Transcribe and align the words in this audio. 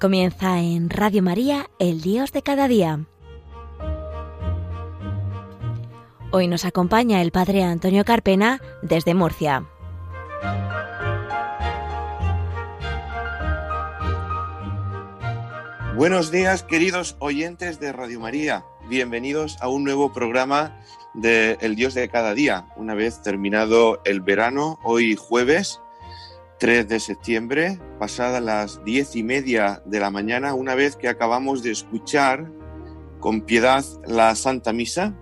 Comienza 0.00 0.60
en 0.60 0.88
Radio 0.88 1.22
María, 1.22 1.68
el 1.78 2.00
Dios 2.00 2.32
de 2.32 2.40
cada 2.40 2.68
día. 2.68 3.00
Hoy 6.30 6.48
nos 6.48 6.64
acompaña 6.64 7.20
el 7.20 7.32
Padre 7.32 7.64
Antonio 7.64 8.02
Carpena 8.06 8.62
desde 8.80 9.12
Murcia. 9.12 9.66
Buenos 15.94 16.30
días, 16.30 16.62
queridos 16.62 17.16
oyentes 17.18 17.78
de 17.78 17.92
Radio 17.92 18.20
María. 18.20 18.64
Bienvenidos 18.88 19.58
a 19.60 19.68
un 19.68 19.84
nuevo 19.84 20.14
programa 20.14 20.80
de 21.12 21.58
El 21.60 21.76
Dios 21.76 21.92
de 21.92 22.08
cada 22.08 22.32
día. 22.32 22.68
Una 22.76 22.94
vez 22.94 23.20
terminado 23.20 24.00
el 24.06 24.22
verano, 24.22 24.78
hoy 24.82 25.14
jueves 25.14 25.78
3 26.60 26.86
de 26.88 27.00
septiembre, 27.00 27.80
pasadas 27.98 28.42
las 28.42 28.84
diez 28.84 29.16
y 29.16 29.22
media 29.22 29.82
de 29.86 29.98
la 29.98 30.10
mañana, 30.10 30.52
una 30.52 30.74
vez 30.74 30.94
que 30.94 31.08
acabamos 31.08 31.62
de 31.62 31.70
escuchar 31.70 32.52
con 33.18 33.40
piedad 33.40 33.82
la 34.06 34.34
Santa 34.34 34.74
Misa, 34.74 35.16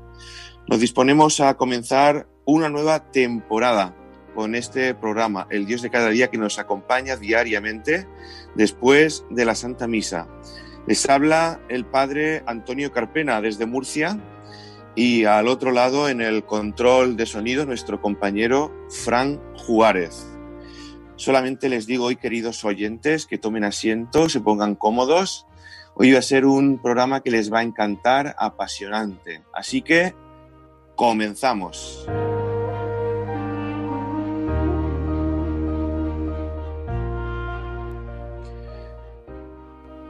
nos 0.66 0.80
disponemos 0.80 1.38
a 1.38 1.56
comenzar 1.56 2.27
una 2.45 2.69
nueva 2.69 3.12
temporada 3.12 3.95
con 4.34 4.56
este 4.56 4.97
programa, 4.97 5.47
El 5.48 5.64
Dios 5.64 5.80
de 5.80 5.91
cada 5.91 6.08
día, 6.08 6.27
que 6.27 6.39
nos 6.39 6.58
acompaña 6.58 7.17
diariamente 7.17 8.08
después 8.56 9.25
de 9.30 9.45
la 9.45 9.55
Santa 9.55 9.86
Misa. 9.86 10.27
Les 10.89 11.08
habla 11.08 11.61
el 11.69 11.86
Padre 11.86 12.42
Antonio 12.47 12.91
Carpena 12.91 13.41
desde 13.41 13.64
Murcia 13.64 14.19
y 14.97 15.25
al 15.25 15.47
otro 15.47 15.70
lado 15.70 16.08
en 16.08 16.20
el 16.20 16.45
control 16.45 17.17
de 17.17 17.27
sonido 17.27 17.64
nuestro 17.64 18.00
compañero 18.00 18.75
Fran 18.91 19.41
Juárez. 19.55 20.28
Solamente 21.19 21.69
les 21.69 21.88
digo 21.88 22.05
hoy, 22.05 22.14
queridos 22.14 22.64
oyentes, 22.64 23.27
que 23.27 23.38
tomen 23.38 23.64
asiento, 23.64 24.28
se 24.28 24.41
pongan 24.41 24.77
cómodos. 24.77 25.47
Hoy 25.97 26.12
va 26.12 26.20
a 26.20 26.22
ser 26.22 26.47
un 26.47 26.80
programa 26.80 27.24
que 27.24 27.33
les 27.33 27.52
va 27.52 27.58
a 27.58 27.64
encantar, 27.64 28.36
apasionante. 28.38 29.42
Así 29.52 29.83
que 29.83 30.14
comenzamos. 30.94 32.06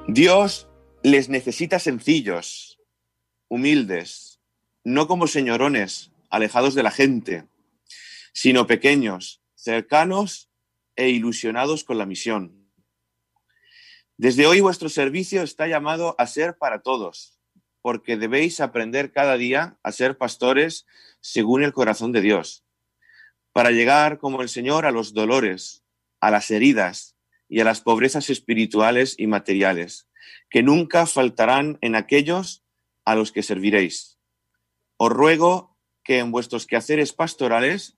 Dios 0.09 0.69
les 1.03 1.31
necesita 1.31 1.79
sencillos, 1.79 2.81
humildes, 3.49 4.41
no 4.85 5.09
como 5.09 5.27
señorones, 5.27 6.13
alejados 6.29 6.75
de 6.75 6.83
la 6.83 6.91
gente, 6.91 7.47
sino 8.35 8.67
pequeños, 8.67 9.41
cercanos 9.55 10.48
e 10.99 11.11
ilusionados 11.11 11.85
con 11.85 11.97
la 11.97 12.07
misión. 12.07 12.69
Desde 14.17 14.49
hoy 14.49 14.61
vuestro 14.61 14.89
servicio 14.89 15.43
está 15.43 15.69
llamado 15.69 16.17
a 16.19 16.27
ser 16.27 16.59
para 16.59 16.83
todos, 16.83 17.39
porque 17.81 18.17
debéis 18.17 18.59
aprender 18.61 19.13
cada 19.13 19.37
día 19.37 19.79
a 19.85 19.93
ser 19.93 20.19
pastores 20.19 20.87
según 21.21 21.63
el 21.63 21.73
corazón 21.73 22.11
de 22.11 22.21
Dios, 22.21 22.65
para 23.53 23.71
llegar 23.71 24.19
como 24.19 24.43
el 24.43 24.49
Señor 24.49 24.87
a 24.87 24.91
los 24.91 25.15
dolores, 25.15 25.85
a 26.21 26.33
las 26.33 26.51
heridas 26.51 27.17
y 27.49 27.61
a 27.61 27.65
las 27.65 27.81
pobrezas 27.81 28.29
espirituales 28.29 29.15
y 29.19 29.29
materiales, 29.29 30.09
que 30.51 30.65
nunca 30.65 31.07
faltarán 31.07 31.79
en 31.81 31.95
aquellos 31.95 32.65
a 33.05 33.15
los 33.15 33.31
que 33.31 33.45
serviréis. 33.45 34.19
Os 34.97 35.11
ruego 35.11 35.77
que 36.03 36.19
en 36.19 36.33
vuestros 36.33 36.67
quehaceres 36.67 37.13
pastorales 37.13 37.98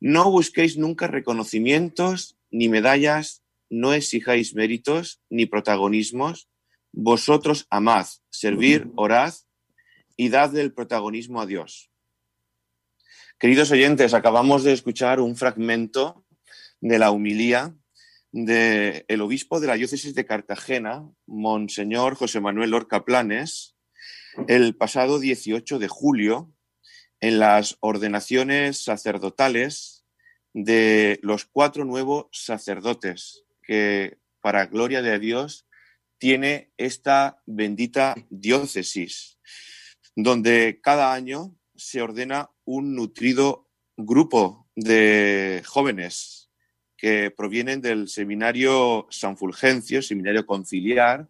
no 0.00 0.30
busquéis 0.30 0.76
nunca 0.76 1.06
reconocimientos 1.06 2.36
ni 2.50 2.68
medallas, 2.68 3.42
no 3.70 3.92
exijáis 3.92 4.54
méritos 4.54 5.20
ni 5.30 5.46
protagonismos. 5.46 6.48
Vosotros 6.92 7.66
amad, 7.70 8.06
servir, 8.30 8.88
orad 8.96 9.34
y 10.16 10.28
dad 10.28 10.56
el 10.56 10.72
protagonismo 10.72 11.40
a 11.40 11.46
Dios. 11.46 11.90
Queridos 13.38 13.70
oyentes, 13.70 14.14
acabamos 14.14 14.64
de 14.64 14.72
escuchar 14.72 15.20
un 15.20 15.36
fragmento 15.36 16.24
de 16.80 16.98
la 16.98 17.10
humilía 17.10 17.74
del 18.32 19.04
el 19.08 19.20
obispo 19.20 19.60
de 19.60 19.66
la 19.66 19.74
diócesis 19.74 20.14
de 20.14 20.26
Cartagena, 20.26 21.08
Monseñor 21.26 22.14
José 22.14 22.40
Manuel 22.40 22.74
Orca 22.74 23.04
Planes, 23.04 23.76
el 24.48 24.76
pasado 24.76 25.18
18 25.18 25.78
de 25.78 25.88
julio, 25.88 26.52
en 27.20 27.38
las 27.38 27.76
ordenaciones 27.80 28.82
sacerdotales 28.82 30.04
de 30.52 31.18
los 31.22 31.44
cuatro 31.44 31.84
nuevos 31.84 32.26
sacerdotes 32.32 33.44
que, 33.62 34.18
para 34.40 34.66
gloria 34.66 35.02
de 35.02 35.18
Dios, 35.18 35.66
tiene 36.18 36.70
esta 36.76 37.42
bendita 37.46 38.14
diócesis, 38.30 39.38
donde 40.14 40.80
cada 40.82 41.12
año 41.12 41.54
se 41.74 42.00
ordena 42.00 42.50
un 42.64 42.94
nutrido 42.94 43.68
grupo 43.96 44.68
de 44.74 45.62
jóvenes 45.66 46.50
que 46.96 47.30
provienen 47.30 47.82
del 47.82 48.08
seminario 48.08 49.06
San 49.10 49.36
Fulgencio, 49.36 50.00
seminario 50.00 50.46
conciliar, 50.46 51.28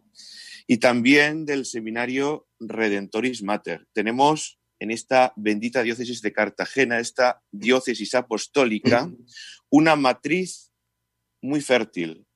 y 0.69 0.79
también 0.79 1.47
del 1.47 1.65
seminario 1.65 2.49
Redentoris 2.61 3.43
Mater. 3.43 3.87
Tenemos 3.93 4.59
en 4.79 4.91
esta 4.91 5.33
bendita 5.37 5.83
diócesis 5.83 6.21
de 6.23 6.33
Cartagena, 6.33 6.99
esta 6.99 7.43
diócesis 7.51 8.15
apostólica, 8.15 9.11
una 9.71 9.97
matriz 9.97 10.73
muy 11.41 11.61
fértil. 11.61 12.27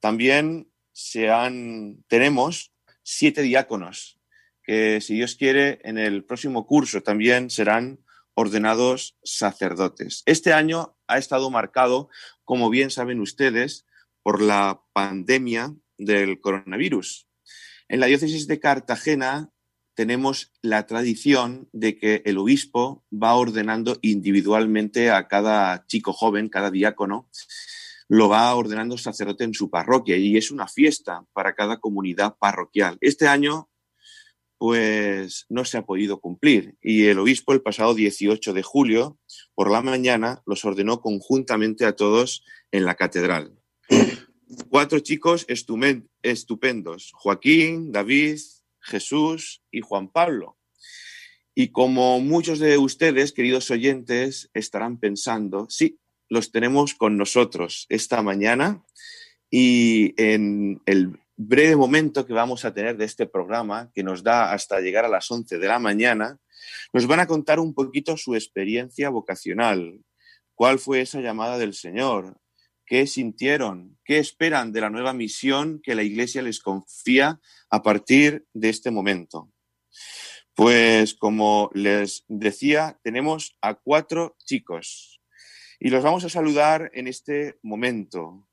También 0.00 0.70
se 0.92 1.30
han, 1.30 2.04
tenemos 2.08 2.72
siete 3.02 3.42
diáconos 3.42 4.18
que, 4.62 5.00
si 5.00 5.14
Dios 5.14 5.36
quiere, 5.36 5.80
en 5.84 5.98
el 5.98 6.24
próximo 6.24 6.66
curso 6.66 7.02
también 7.02 7.50
serán 7.50 8.00
ordenados 8.34 9.16
sacerdotes. 9.22 10.22
Este 10.26 10.52
año 10.52 10.96
ha 11.06 11.18
estado 11.18 11.50
marcado, 11.50 12.08
como 12.44 12.70
bien 12.70 12.90
saben 12.90 13.20
ustedes, 13.20 13.86
por 14.22 14.40
la 14.40 14.82
pandemia 14.92 15.74
del 15.98 16.40
coronavirus. 16.40 17.28
En 17.88 18.00
la 18.00 18.06
diócesis 18.06 18.46
de 18.46 18.58
Cartagena 18.58 19.50
tenemos 19.94 20.52
la 20.60 20.86
tradición 20.86 21.68
de 21.72 21.96
que 21.96 22.22
el 22.24 22.38
obispo 22.38 23.04
va 23.12 23.34
ordenando 23.34 23.98
individualmente 24.02 25.10
a 25.10 25.28
cada 25.28 25.86
chico 25.86 26.12
joven, 26.12 26.48
cada 26.48 26.70
diácono, 26.70 27.28
lo 28.08 28.28
va 28.28 28.54
ordenando 28.54 28.98
sacerdote 28.98 29.44
en 29.44 29.54
su 29.54 29.70
parroquia 29.70 30.16
y 30.16 30.36
es 30.36 30.50
una 30.50 30.68
fiesta 30.68 31.24
para 31.32 31.54
cada 31.54 31.78
comunidad 31.78 32.36
parroquial. 32.38 32.98
Este 33.00 33.26
año, 33.26 33.70
pues 34.58 35.46
no 35.48 35.64
se 35.64 35.78
ha 35.78 35.82
podido 35.82 36.20
cumplir 36.20 36.76
y 36.82 37.06
el 37.06 37.18
obispo 37.18 37.52
el 37.52 37.62
pasado 37.62 37.94
18 37.94 38.52
de 38.52 38.62
julio, 38.62 39.18
por 39.54 39.70
la 39.70 39.80
mañana, 39.80 40.42
los 40.46 40.64
ordenó 40.64 41.00
conjuntamente 41.00 41.86
a 41.86 41.96
todos 41.96 42.44
en 42.70 42.84
la 42.84 42.94
catedral. 42.94 43.58
Cuatro 44.68 45.00
chicos 45.00 45.46
estupendos, 45.48 47.10
Joaquín, 47.14 47.90
David, 47.90 48.38
Jesús 48.84 49.62
y 49.70 49.80
Juan 49.80 50.08
Pablo. 50.08 50.58
Y 51.54 51.68
como 51.68 52.20
muchos 52.20 52.58
de 52.58 52.78
ustedes, 52.78 53.32
queridos 53.32 53.70
oyentes, 53.70 54.50
estarán 54.54 54.98
pensando, 54.98 55.66
sí, 55.70 55.98
los 56.28 56.50
tenemos 56.50 56.94
con 56.94 57.16
nosotros 57.16 57.86
esta 57.88 58.22
mañana 58.22 58.84
y 59.50 60.14
en 60.20 60.82
el 60.86 61.18
breve 61.36 61.76
momento 61.76 62.26
que 62.26 62.32
vamos 62.32 62.64
a 62.64 62.74
tener 62.74 62.96
de 62.96 63.04
este 63.04 63.26
programa, 63.26 63.90
que 63.94 64.02
nos 64.02 64.22
da 64.22 64.52
hasta 64.52 64.80
llegar 64.80 65.04
a 65.04 65.08
las 65.08 65.30
11 65.30 65.58
de 65.58 65.68
la 65.68 65.78
mañana, 65.78 66.38
nos 66.92 67.06
van 67.06 67.20
a 67.20 67.26
contar 67.26 67.60
un 67.60 67.74
poquito 67.74 68.16
su 68.16 68.34
experiencia 68.34 69.10
vocacional, 69.10 70.00
cuál 70.54 70.78
fue 70.78 71.00
esa 71.00 71.20
llamada 71.20 71.58
del 71.58 71.74
Señor, 71.74 72.36
qué 72.86 73.06
sintieron, 73.06 73.98
qué 74.04 74.18
esperan 74.18 74.72
de 74.72 74.80
la 74.80 74.90
nueva 74.90 75.12
misión 75.12 75.80
que 75.82 75.94
la 75.94 76.02
Iglesia 76.02 76.42
les 76.42 76.60
confía 76.60 77.40
a 77.70 77.82
partir 77.82 78.46
de 78.52 78.68
este 78.68 78.90
momento. 78.90 79.50
Pues 80.54 81.14
como 81.14 81.70
les 81.74 82.24
decía, 82.28 82.98
tenemos 83.02 83.56
a 83.60 83.74
cuatro 83.74 84.36
chicos 84.44 85.20
y 85.80 85.90
los 85.90 86.02
vamos 86.02 86.24
a 86.24 86.28
saludar 86.28 86.90
en 86.94 87.08
este 87.08 87.58
momento. 87.62 88.48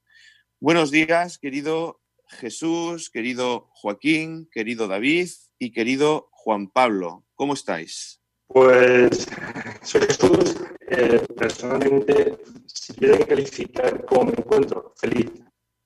Buenos 0.59 0.91
días, 0.91 1.37
querido 1.37 2.01
Jesús, 2.27 3.09
querido 3.09 3.69
Joaquín, 3.73 4.49
querido 4.51 4.87
David 4.87 5.29
y 5.59 5.71
querido 5.71 6.29
Juan 6.31 6.69
Pablo. 6.69 7.25
¿Cómo 7.35 7.53
estáis? 7.53 8.20
Pues 8.53 9.27
Jesús, 9.83 10.61
eh, 10.89 11.21
personalmente, 11.37 12.37
si 12.65 12.93
quieren 12.93 13.23
calificar 13.23 14.03
cómo 14.05 14.25
me 14.25 14.31
encuentro, 14.31 14.93
feliz, 14.97 15.31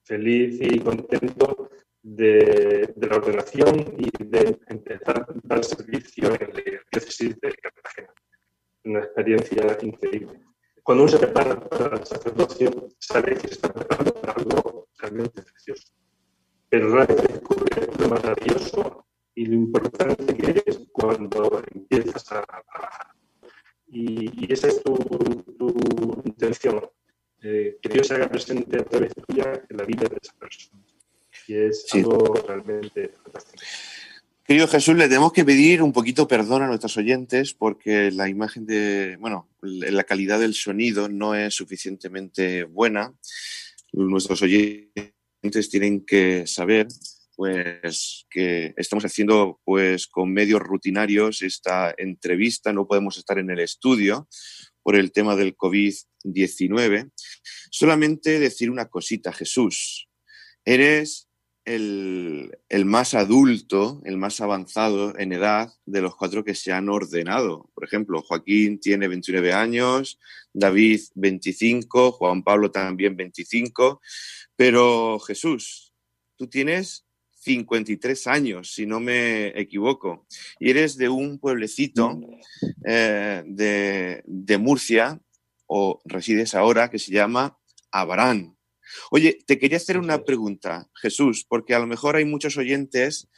feliz 0.02 0.58
y 0.60 0.80
contento 0.80 1.70
de, 2.02 2.92
la 2.96 3.16
ordenación 3.16 3.94
y 3.98 4.10
de 4.24 4.58
empezar 4.66 5.20
a 5.20 5.26
dar 5.44 5.64
servicio 5.64 6.34
en 6.40 6.54
la 6.54 6.62
diócesis 6.90 7.38
de 7.40 7.52
Cartagena. 7.52 8.12
Una 8.84 8.98
experiencia 9.00 9.78
increíble. 9.82 10.40
Cuando 10.82 11.04
uno 11.04 11.12
se 11.12 11.18
prepara 11.18 11.60
para 11.60 11.98
el 11.98 12.04
sacerdocio, 12.04 12.88
sabe 12.98 13.34
que 13.34 13.46
se 13.48 13.54
está 13.54 13.72
preparando 13.72 14.12
para 14.14 14.32
algo 14.32 14.88
realmente 14.98 15.40
precioso. 15.42 15.92
pero 16.68 16.88
ahora 16.88 17.06
descubre 17.06 17.88
lo 17.98 18.08
maravilloso 18.08 19.05
y 19.36 19.44
lo 19.44 19.54
importante 19.54 20.34
que 20.34 20.62
es 20.64 20.80
cuando 20.90 21.62
empiezas 21.72 22.32
a 22.32 22.42
trabajar. 22.42 23.08
Y, 23.86 24.50
esa 24.52 24.68
es 24.68 24.82
tu, 24.82 24.96
intención, 26.24 26.80
eh, 27.42 27.76
que 27.80 27.88
Dios 27.90 28.08
se 28.08 28.14
haga 28.14 28.28
presente 28.28 28.78
a 28.78 28.84
través 28.84 29.12
tuya 29.14 29.62
en 29.68 29.76
la 29.76 29.84
vida 29.84 30.08
de 30.08 30.16
esa 30.20 30.32
persona. 30.34 30.82
Y 31.46 31.54
es 31.54 31.86
algo 31.92 32.34
realmente 32.48 33.10
fantástico. 33.22 33.62
Querido 34.42 34.68
Jesús, 34.68 34.96
le 34.96 35.08
tenemos 35.08 35.32
que 35.32 35.44
pedir 35.44 35.82
un 35.82 35.92
poquito 35.92 36.26
perdón 36.26 36.62
a 36.62 36.68
nuestros 36.68 36.96
oyentes 36.96 37.52
porque 37.52 38.10
la 38.10 38.28
imagen 38.28 38.64
de, 38.64 39.16
bueno, 39.20 39.48
la 39.60 40.04
calidad 40.04 40.40
del 40.40 40.54
sonido 40.54 41.08
no 41.08 41.34
es 41.34 41.54
suficientemente 41.54 42.64
buena. 42.64 43.12
Nuestros 43.92 44.40
oyentes 44.42 45.68
tienen 45.68 46.06
que 46.06 46.46
saber 46.46 46.86
pues 47.36 48.26
que 48.30 48.74
estamos 48.76 49.04
haciendo 49.04 49.60
pues 49.64 50.06
con 50.06 50.32
medios 50.32 50.60
rutinarios 50.60 51.42
esta 51.42 51.94
entrevista, 51.96 52.72
no 52.72 52.88
podemos 52.88 53.18
estar 53.18 53.38
en 53.38 53.50
el 53.50 53.60
estudio 53.60 54.26
por 54.82 54.96
el 54.96 55.12
tema 55.12 55.36
del 55.36 55.56
COVID-19. 55.56 57.12
Solamente 57.70 58.40
decir 58.40 58.70
una 58.70 58.88
cosita, 58.88 59.32
Jesús. 59.32 60.08
Eres 60.64 61.28
el, 61.66 62.84
más 62.84 63.14
adulto, 63.14 64.00
el 64.04 64.16
más 64.16 64.40
avanzado 64.40 65.18
en 65.18 65.32
edad 65.32 65.72
de 65.84 66.00
los 66.00 66.16
cuatro 66.16 66.44
que 66.44 66.54
se 66.54 66.72
han 66.72 66.88
ordenado. 66.88 67.70
Por 67.74 67.84
ejemplo, 67.84 68.22
Joaquín 68.22 68.78
tiene 68.80 69.08
29 69.08 69.52
años, 69.52 70.18
David 70.52 71.00
25, 71.16 72.12
Juan 72.12 72.42
Pablo 72.44 72.70
también 72.70 73.16
25, 73.16 74.00
pero 74.54 75.18
Jesús, 75.18 75.92
tú 76.36 76.46
tienes 76.46 77.05
53 77.46 78.26
años, 78.26 78.74
si 78.74 78.86
no 78.86 78.98
me 78.98 79.48
equivoco, 79.58 80.26
y 80.58 80.70
eres 80.70 80.96
de 80.96 81.08
un 81.08 81.38
pueblecito 81.38 82.20
eh, 82.84 83.44
de, 83.46 84.24
de 84.26 84.58
Murcia, 84.58 85.20
o 85.66 86.00
resides 86.04 86.56
ahora, 86.56 86.90
que 86.90 86.98
se 86.98 87.12
llama 87.12 87.56
Abrán. 87.92 88.56
Oye, 89.12 89.38
te 89.46 89.60
quería 89.60 89.76
hacer 89.76 89.96
una 89.96 90.24
pregunta, 90.24 90.88
Jesús, 90.94 91.46
porque 91.48 91.74
a 91.74 91.78
lo 91.78 91.86
mejor 91.86 92.16
hay 92.16 92.24
muchos 92.24 92.56
oyentes 92.56 93.28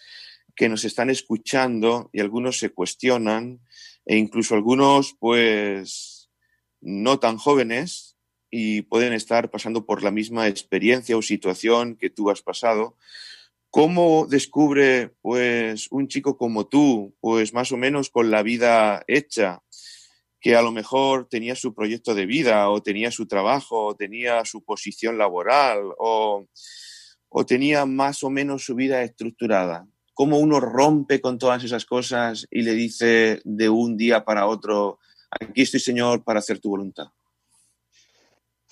que 0.56 0.70
nos 0.70 0.86
están 0.86 1.10
escuchando 1.10 2.08
y 2.10 2.20
algunos 2.20 2.58
se 2.58 2.70
cuestionan 2.70 3.60
e 4.06 4.16
incluso 4.16 4.54
algunos 4.54 5.14
pues 5.20 6.30
no 6.80 7.18
tan 7.18 7.36
jóvenes 7.36 8.16
y 8.50 8.82
pueden 8.82 9.12
estar 9.12 9.50
pasando 9.50 9.84
por 9.84 10.02
la 10.02 10.10
misma 10.10 10.48
experiencia 10.48 11.16
o 11.16 11.22
situación 11.22 11.96
que 11.96 12.08
tú 12.10 12.30
has 12.30 12.40
pasado. 12.40 12.96
¿Cómo 13.70 14.26
descubre 14.26 15.14
pues 15.20 15.88
un 15.90 16.08
chico 16.08 16.36
como 16.38 16.66
tú, 16.66 17.14
pues 17.20 17.52
más 17.52 17.70
o 17.72 17.76
menos 17.76 18.08
con 18.10 18.30
la 18.30 18.42
vida 18.42 19.02
hecha, 19.06 19.62
que 20.40 20.56
a 20.56 20.62
lo 20.62 20.72
mejor 20.72 21.26
tenía 21.28 21.54
su 21.54 21.74
proyecto 21.74 22.14
de 22.14 22.26
vida 22.26 22.70
o 22.70 22.82
tenía 22.82 23.10
su 23.10 23.26
trabajo 23.26 23.86
o 23.86 23.96
tenía 23.96 24.44
su 24.44 24.62
posición 24.62 25.18
laboral 25.18 25.92
o, 25.98 26.46
tenía 27.46 27.86
más 27.86 28.22
o 28.22 28.30
menos 28.30 28.64
su 28.64 28.74
vida 28.74 29.02
estructurada. 29.02 29.86
¿Cómo 30.14 30.38
uno 30.38 30.60
rompe 30.60 31.20
con 31.20 31.38
todas 31.38 31.62
esas 31.62 31.84
cosas 31.84 32.46
y 32.50 32.62
le 32.62 32.72
dice 32.72 33.40
de 33.44 33.68
un 33.68 33.96
día 33.96 34.24
para 34.24 34.46
otro, 34.46 34.98
aquí 35.30 35.62
estoy 35.62 35.80
Señor 35.80 36.24
para 36.24 36.40
hacer 36.40 36.58
tu 36.58 36.70
voluntad? 36.70 37.08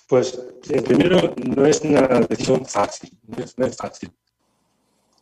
Pues 0.07 0.39
eh, 0.69 0.81
primero 0.81 1.33
no 1.37 1.65
es 1.65 1.81
una 1.81 2.01
decisión 2.21 2.65
fácil, 2.65 3.11
no 3.27 3.65
es, 3.65 3.75
fácil. 3.75 4.11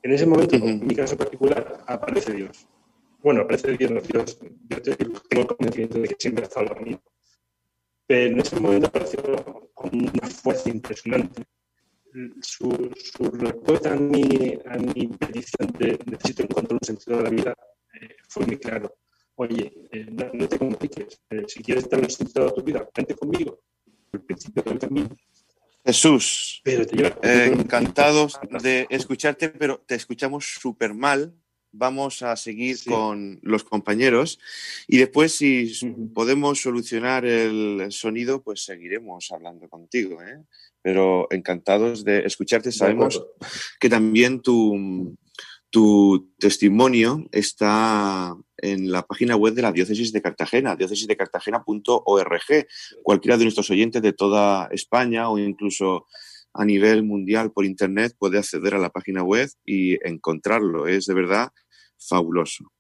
En 0.06 0.12
ese 0.12 0.26
momento, 0.26 0.56
en 0.56 0.86
mi 0.86 0.96
caso 0.96 1.18
particular, 1.18 1.84
aparece 1.88 2.32
Dios 2.34 2.68
bueno, 3.26 3.48
parece 3.48 3.76
que 3.76 3.88
Dios, 3.88 4.38
yo 4.70 4.82
tengo 5.28 5.48
conocimiento 5.48 5.98
de 5.98 6.10
que 6.10 6.16
siempre 6.20 6.44
ha 6.44 6.48
estado 6.48 6.76
conmigo. 6.76 7.02
Pero 8.06 8.34
en 8.34 8.40
ese 8.40 8.60
momento 8.60 8.86
apareció 8.86 9.20
con 9.74 9.90
una 9.96 10.28
fuerza 10.28 10.70
impresionante. 10.70 11.42
Su, 12.42 12.70
respuesta 13.34 13.94
a 13.94 13.96
mi, 13.96 14.60
a 14.64 14.78
mi 14.78 15.08
petición 15.08 15.74
de 15.80 15.98
necesito 16.06 16.44
encontrar 16.44 16.78
un 16.80 16.86
sentido 16.86 17.18
de 17.18 17.24
la 17.24 17.30
vida 17.32 17.56
eh, 18.00 18.16
fue 18.30 18.46
muy 18.46 18.58
claro. 18.60 18.96
Oye, 19.38 19.74
eh, 19.92 20.06
no, 20.12 20.48
te 20.48 20.60
compliques. 20.60 21.20
Eh, 21.32 21.46
si 21.48 21.64
quieres 21.64 21.90
dar 21.90 22.02
un 22.02 22.10
sentido 22.12 22.48
a 22.48 22.54
tu 22.54 22.62
vida, 22.62 22.88
vente 22.96 23.16
conmigo. 23.16 23.60
El 24.12 24.22
principio 24.22 24.62
del 24.62 24.78
camino. 24.78 25.10
Jesús, 25.86 26.62
encantados 27.22 28.40
de 28.64 28.88
escucharte, 28.90 29.50
pero 29.50 29.84
te 29.86 29.96
escuchamos 29.96 30.46
súper 30.60 30.94
mal 30.94 31.34
vamos 31.78 32.22
a 32.22 32.36
seguir 32.36 32.78
con 32.86 33.40
los 33.42 33.64
compañeros 33.64 34.40
y 34.88 34.98
después 34.98 35.36
si 35.36 35.72
podemos 36.14 36.62
solucionar 36.62 37.26
el 37.26 37.88
sonido, 37.90 38.42
pues 38.42 38.64
seguiremos 38.64 39.32
hablando 39.32 39.68
contigo. 39.68 40.22
¿eh? 40.22 40.44
Pero 40.82 41.28
encantados 41.32 42.04
de 42.04 42.26
escucharte. 42.26 42.72
Sabemos 42.72 43.24
que 43.80 43.90
también 43.90 44.42
tu, 44.42 45.16
tu 45.76 46.32
testimonio 46.40 47.28
está 47.34 48.34
en 48.56 48.90
la 48.94 49.06
página 49.06 49.36
web 49.36 49.54
de 49.56 49.62
la 49.62 49.74
Diócesis 49.74 50.14
de 50.14 50.22
Cartagena, 50.22 50.78
diócesisdecartagena.org. 50.78 52.68
Cualquiera 53.04 53.38
de 53.38 53.44
nuestros 53.44 53.70
oyentes 53.72 54.02
de 54.02 54.14
toda 54.14 54.70
España 54.72 55.28
o 55.30 55.38
incluso 55.38 56.08
a 56.54 56.64
nivel 56.64 57.04
mundial 57.04 57.52
por 57.52 57.66
Internet 57.66 58.16
puede 58.18 58.38
acceder 58.38 58.74
a 58.74 58.80
la 58.80 58.90
página 58.90 59.22
web 59.22 59.50
y 59.66 59.96
encontrarlo. 60.08 60.88
Es 60.88 61.08
de 61.08 61.14
verdad 61.14 61.52
fabuloso. 61.98 62.72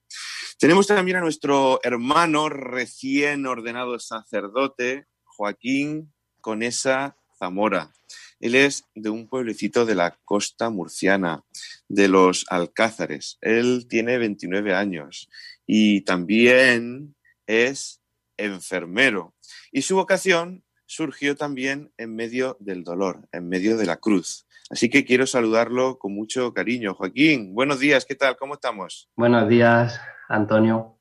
Tenemos 0.57 0.87
también 0.87 1.17
a 1.17 1.21
nuestro 1.21 1.81
hermano 1.83 2.47
recién 2.47 3.45
ordenado 3.45 3.99
sacerdote, 3.99 5.05
Joaquín 5.25 6.13
Conesa 6.39 7.17
Zamora. 7.37 7.91
Él 8.39 8.55
es 8.55 8.85
de 8.95 9.09
un 9.09 9.27
pueblecito 9.27 9.85
de 9.85 9.95
la 9.95 10.17
costa 10.25 10.69
murciana, 10.69 11.43
de 11.87 12.07
los 12.07 12.45
Alcázares. 12.49 13.37
Él 13.41 13.87
tiene 13.89 14.17
29 14.17 14.73
años 14.73 15.29
y 15.65 16.01
también 16.01 17.15
es 17.47 18.01
enfermero. 18.37 19.33
Y 19.71 19.83
su 19.83 19.95
vocación 19.95 20.63
surgió 20.85 21.35
también 21.35 21.91
en 21.97 22.15
medio 22.15 22.57
del 22.59 22.83
dolor, 22.83 23.27
en 23.31 23.49
medio 23.49 23.77
de 23.77 23.85
la 23.85 23.97
cruz. 23.97 24.45
Así 24.69 24.89
que 24.89 25.05
quiero 25.05 25.27
saludarlo 25.27 25.99
con 25.99 26.13
mucho 26.13 26.53
cariño. 26.53 26.95
Joaquín, 26.95 27.53
buenos 27.53 27.79
días, 27.79 28.05
¿qué 28.05 28.15
tal? 28.15 28.35
¿Cómo 28.35 28.55
estamos? 28.55 29.09
Buenos 29.15 29.47
días, 29.47 29.99
Antonio. 30.27 30.97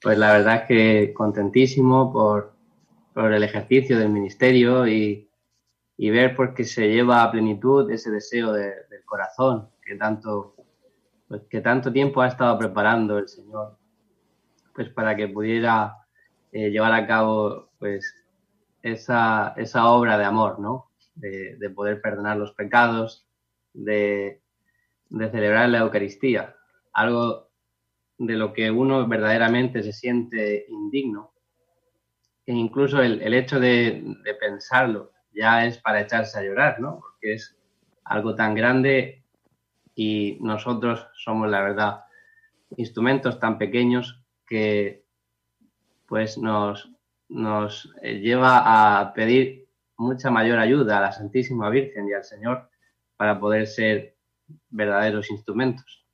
Pues 0.00 0.18
la 0.18 0.32
verdad 0.32 0.56
es 0.56 0.62
que 0.68 1.14
contentísimo 1.14 2.12
por, 2.12 2.56
el 3.16 3.42
ejercicio 3.42 3.98
del 3.98 4.10
ministerio 4.10 4.86
y, 4.86 5.27
ver 5.98 6.36
por 6.36 6.54
qué 6.54 6.64
se 6.64 6.88
lleva 6.88 7.22
a 7.22 7.30
plenitud 7.30 7.90
ese 7.90 8.10
deseo 8.10 8.52
del 8.52 9.04
corazón 9.04 9.68
que 9.84 9.96
tanto, 9.96 10.54
pues 11.26 11.42
que 11.50 11.60
tanto 11.60 11.92
tiempo 11.92 12.20
ha 12.20 12.28
estado 12.28 12.56
preparando 12.58 13.18
el 13.18 13.28
Señor 13.28 13.76
pues 14.74 14.88
para 14.90 15.16
que 15.16 15.26
pudiera 15.26 15.96
eh, 16.52 16.70
llevar 16.70 16.92
a 16.92 17.04
cabo 17.04 17.70
pues 17.80 18.14
esa, 18.80 19.54
esa 19.56 19.88
obra 19.90 20.16
de 20.16 20.24
amor, 20.24 20.60
¿no? 20.60 20.88
de, 21.16 21.70
poder 21.70 22.00
perdonar 22.00 22.36
los 22.36 22.52
pecados, 22.52 23.26
de, 23.72 24.40
celebrar 25.10 25.68
la 25.68 25.78
Eucaristía, 25.78 26.54
algo 26.92 27.48
de 28.18 28.34
lo 28.34 28.52
que 28.52 28.70
uno 28.70 29.06
verdaderamente 29.06 29.82
se 29.82 29.92
siente 29.92 30.66
indigno. 30.68 31.32
E 32.46 32.52
incluso 32.52 33.02
el, 33.02 33.34
hecho 33.34 33.60
de, 33.60 34.16
pensarlo 34.40 35.12
ya 35.38 35.64
es 35.64 35.78
para 35.78 36.00
echarse 36.00 36.38
a 36.38 36.42
llorar, 36.42 36.80
¿no? 36.80 36.98
Porque 36.98 37.34
es 37.34 37.56
algo 38.04 38.34
tan 38.34 38.54
grande 38.54 39.22
y 39.94 40.36
nosotros 40.40 41.06
somos, 41.14 41.48
la 41.48 41.62
verdad, 41.62 42.04
instrumentos 42.76 43.38
tan 43.38 43.56
pequeños 43.56 44.20
que 44.46 45.04
pues 46.06 46.38
nos, 46.38 46.90
nos 47.28 47.94
lleva 48.02 49.00
a 49.00 49.12
pedir 49.12 49.68
mucha 49.96 50.30
mayor 50.30 50.58
ayuda 50.58 50.98
a 50.98 51.02
la 51.02 51.12
Santísima 51.12 51.70
Virgen 51.70 52.08
y 52.08 52.14
al 52.14 52.24
Señor 52.24 52.68
para 53.16 53.38
poder 53.38 53.66
ser 53.66 54.16
verdaderos 54.70 55.30
instrumentos. 55.30 56.07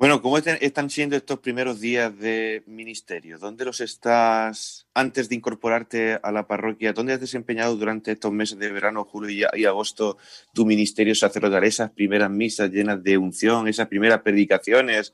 Bueno, 0.00 0.22
¿cómo 0.22 0.38
están 0.38 0.88
siendo 0.88 1.14
estos 1.14 1.40
primeros 1.40 1.78
días 1.78 2.18
de 2.18 2.62
ministerio? 2.66 3.38
¿Dónde 3.38 3.66
los 3.66 3.82
estás, 3.82 4.86
antes 4.94 5.28
de 5.28 5.34
incorporarte 5.34 6.18
a 6.22 6.32
la 6.32 6.46
parroquia, 6.46 6.94
dónde 6.94 7.12
has 7.12 7.20
desempeñado 7.20 7.76
durante 7.76 8.12
estos 8.12 8.32
meses 8.32 8.58
de 8.58 8.72
verano, 8.72 9.04
julio 9.04 9.50
y, 9.52 9.64
agosto 9.66 10.16
tu 10.54 10.64
ministerio 10.64 11.14
sacerdotal? 11.14 11.64
Esas 11.64 11.90
primeras 11.90 12.30
misas 12.30 12.70
llenas 12.70 13.02
de 13.02 13.18
unción, 13.18 13.68
esas 13.68 13.88
primeras 13.88 14.22
predicaciones, 14.22 15.12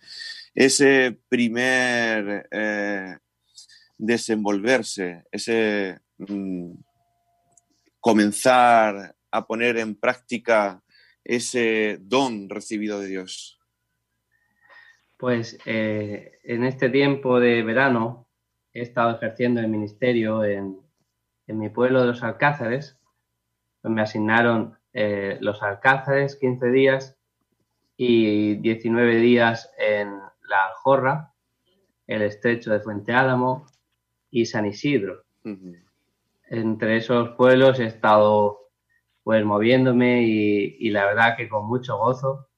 ese 0.54 1.18
primer 1.28 2.46
eh, 2.52 3.16
desenvolverse, 3.98 5.24
ese 5.32 5.98
mm, 6.18 6.74
comenzar 7.98 9.16
a 9.32 9.46
poner 9.48 9.78
en 9.78 9.96
práctica 9.96 10.80
ese 11.24 11.98
don 12.00 12.48
recibido 12.48 13.00
de 13.00 13.08
Dios? 13.08 13.56
Pues 15.16 15.58
eh, 15.64 16.38
en 16.44 16.64
este 16.64 16.90
tiempo 16.90 17.40
de 17.40 17.62
verano 17.62 18.28
he 18.72 18.82
estado 18.82 19.16
ejerciendo 19.16 19.60
el 19.60 19.68
ministerio 19.68 20.44
en, 20.44 20.78
mi 21.46 21.68
pueblo 21.70 22.00
de 22.00 22.08
los 22.08 22.22
Alcázares. 22.22 22.98
Pues 23.80 23.94
me 23.94 24.02
asignaron 24.02 24.76
eh, 24.92 25.38
los 25.40 25.62
Alcázares 25.62 26.36
15 26.36 26.70
días 26.70 27.16
y 27.96 28.56
19 28.56 29.16
días 29.16 29.72
en 29.78 30.18
la 30.48 30.66
Aljorra, 30.66 31.32
el 32.06 32.22
estrecho 32.22 32.72
de 32.72 32.80
Fuente 32.80 33.12
Álamo 33.12 33.66
y 34.30 34.44
San 34.44 34.66
Isidro. 34.66 35.24
Entre 36.48 36.96
esos 36.96 37.30
pueblos 37.30 37.80
he 37.80 37.86
estado 37.86 38.58
pues 39.22 39.44
moviéndome 39.44 40.22
y, 40.22 40.76
y, 40.78 40.90
la 40.90 41.04
verdad 41.06 41.36
que 41.36 41.48
con 41.48 41.66
mucho 41.66 41.96
gozo 41.96 42.48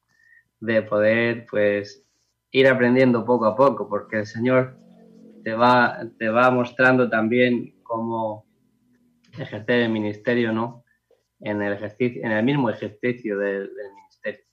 de 0.61 0.83
poder 0.83 1.47
pues 1.47 2.08
ir 2.50 2.67
aprendiendo 2.69 3.25
poco 3.25 3.47
a 3.47 3.57
poco, 3.57 3.88
porque 3.88 4.19
el 4.19 4.26
Señor 4.26 4.76
te 5.45 5.55
va, 5.55 5.99
te 6.19 6.28
va 6.28 6.50
mostrando 6.50 7.09
también 7.09 7.75
cómo 7.83 8.47
ejercer 9.33 9.81
el 9.81 9.90
ministerio, 9.90 10.52
¿no? 10.52 10.85
En 11.40 11.62
el, 11.62 11.75
ejercicio, 11.75 12.23
en 12.25 12.33
el 12.33 12.45
mismo 12.45 12.69
ejercicio 12.71 13.38
del, 13.38 13.71
ministerio. 13.95 14.45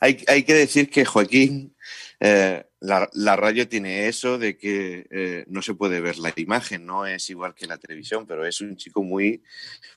Hay, 0.00 0.22
hay, 0.28 0.42
que 0.42 0.54
decir 0.54 0.90
que 0.90 1.04
Joaquín, 1.06 1.74
eh, 2.20 2.64
la, 2.80 3.36
radio 3.36 3.68
tiene 3.68 4.08
eso 4.08 4.38
de 4.38 4.56
que 4.58 5.06
eh, 5.10 5.44
no 5.48 5.62
se 5.62 5.74
puede 5.74 6.00
ver 6.00 6.18
la 6.18 6.32
imagen, 6.36 6.84
no 6.84 7.06
es 7.06 7.30
igual 7.30 7.54
que 7.54 7.66
la 7.66 7.78
televisión, 7.78 8.26
pero 8.26 8.44
es 8.46 8.60
un 8.60 8.76
chico 8.76 9.02
muy, 9.02 9.42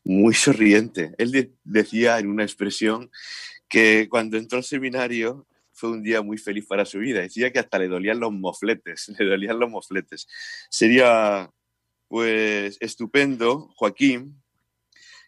muy 0.03 0.33
sonriente. 0.33 1.13
Él 1.17 1.53
decía 1.63 2.19
en 2.19 2.29
una 2.29 2.43
expresión 2.43 3.11
que 3.67 4.07
cuando 4.09 4.37
entró 4.37 4.57
al 4.57 4.63
seminario 4.63 5.47
fue 5.79 5.91
un 5.91 6.03
día 6.03 6.21
muy 6.21 6.37
feliz 6.37 6.65
para 6.67 6.85
su 6.85 6.99
vida. 6.99 7.21
Decía 7.21 7.51
que 7.51 7.59
hasta 7.59 7.79
le 7.79 7.87
dolían 7.87 8.19
los 8.19 8.31
mofletes, 8.31 9.09
le 9.17 9.25
dolían 9.25 9.59
los 9.59 9.69
mofletes. 9.69 10.27
Sería, 10.69 11.49
pues, 12.07 12.77
estupendo, 12.81 13.69
Joaquín, 13.75 14.41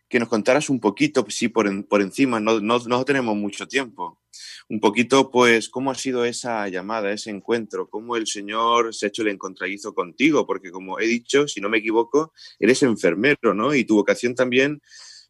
que 0.10 0.20
nos 0.20 0.28
contaras 0.28 0.70
un 0.70 0.82
poquito, 0.82 1.26
sí, 1.30 1.48
por, 1.48 1.88
por 1.88 2.02
encima, 2.02 2.42
no, 2.42 2.60
no, 2.60 2.80
no, 2.80 3.06
tenemos 3.06 3.34
mucho 3.38 3.66
tiempo, 3.66 4.22
un 4.68 4.82
poquito, 4.82 5.32
pues, 5.32 5.70
cómo 5.70 5.90
ha 5.90 5.96
sido 5.96 6.26
esa 6.26 6.68
llamada, 6.68 7.14
ese 7.14 7.30
encuentro, 7.30 7.90
cómo 7.90 8.18
el 8.18 8.28
Señor 8.28 8.94
se 8.94 9.06
ha 9.06 9.10
hecho 9.10 9.22
el 9.22 9.30
encontradizo 9.30 9.94
contigo, 9.94 10.46
porque 10.46 10.70
como 10.70 11.00
he 11.00 11.08
dicho, 11.08 11.48
si 11.48 11.62
no 11.62 11.70
me 11.70 11.78
equivoco, 11.78 12.34
eres 12.60 12.84
enfermero, 12.84 13.54
¿no? 13.54 13.74
Y 13.74 13.86
tu 13.86 13.96
vocación 13.96 14.36
también 14.36 14.82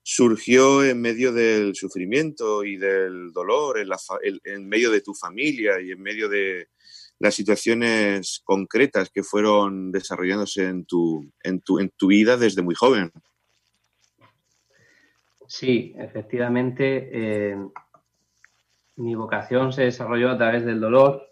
surgió 0.03 0.84
en 0.84 1.00
medio 1.00 1.31
del 1.31 1.75
sufrimiento 1.75 2.63
y 2.63 2.77
del 2.77 3.31
dolor, 3.34 3.77
en, 3.79 4.67
medio 4.67 4.91
de 4.91 5.01
tu 5.01 5.13
familia 5.13 5.79
y 5.79 5.91
en 5.91 6.01
medio 6.01 6.27
de 6.27 6.70
las 7.20 7.36
situaciones 7.36 8.41
concretas 8.43 9.12
que 9.13 9.22
fueron 9.22 9.91
desarrollándose 9.91 10.67
en 10.67 10.86
tu, 10.86 11.31
en 11.43 11.62
tu, 11.62 11.79
en 11.79 11.91
tu 11.96 12.08
vida 12.08 12.36
desde 12.36 12.63
muy 12.63 12.74
joven. 12.74 13.12
Sí, 15.48 15.93
efectivamente, 15.98 17.10
eh, 17.12 17.58
mi 18.96 19.13
vocación 19.13 19.72
se 19.72 19.84
desarrolló 19.84 20.31
a 20.31 20.38
través 20.38 20.65
del 20.65 20.79
dolor. 20.79 21.27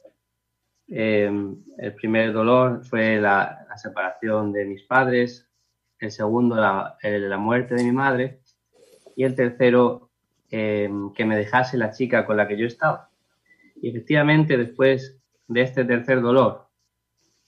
Eh, 0.87 1.31
el 1.77 1.95
primer 1.95 2.33
dolor 2.33 2.85
fue 2.85 3.19
la, 3.19 3.65
separación 3.77 4.51
de 4.51 4.65
mis 4.65 4.83
padres, 4.83 5.49
el 5.99 6.11
segundo 6.11 6.57
la, 6.57 6.97
la 7.01 7.37
muerte 7.37 7.75
de 7.75 7.83
mi 7.85 7.93
madre 7.93 8.41
y 9.19 9.25
el 9.25 9.35
tercero, 9.35 10.11
em, 10.49 11.11
que 11.11 11.25
me 11.25 11.35
dejase 11.35 11.75
la 11.75 11.91
chica 11.91 12.25
con 12.25 12.37
la 12.37 12.47
que 12.47 12.57
yo 12.57 12.65
estaba. 12.65 13.09
Y 13.75 13.89
efectivamente, 13.89 14.55
después 14.55 15.19
de 15.45 15.61
este 15.61 15.83
tercer 15.83 16.21
dolor, 16.21 16.69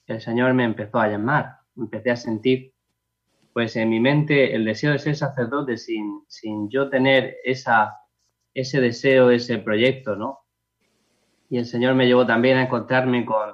el 0.06 0.20
Señor 0.20 0.54
me 0.54 0.66
empezó 0.66 1.00
a 1.00 1.08
llamar, 1.08 1.60
empecé 1.78 2.12
a 2.12 2.18
sentir, 2.18 2.74
pues 3.54 3.78
en 3.78 3.88
mi 3.88 4.02
mente, 4.02 4.54
el 4.54 4.66
deseo 4.66 4.92
de 4.92 5.00
ser 5.00 5.16
sacerdote 5.16 5.78
sin, 5.78 6.24
sin 6.28 6.70
yo 6.70 6.90
tener 6.90 7.38
esa, 7.46 7.96
ese 8.54 8.82
deseo, 8.82 9.32
ese 9.32 9.58
proyecto, 9.60 10.18
¿no? 10.18 10.40
Y 11.50 11.58
el 11.58 11.66
Señor 11.66 11.96
me 11.96 12.06
llevó 12.06 12.26
también 12.26 12.58
a 12.58 12.64
encontrarme 12.64 13.24
con, 13.26 13.54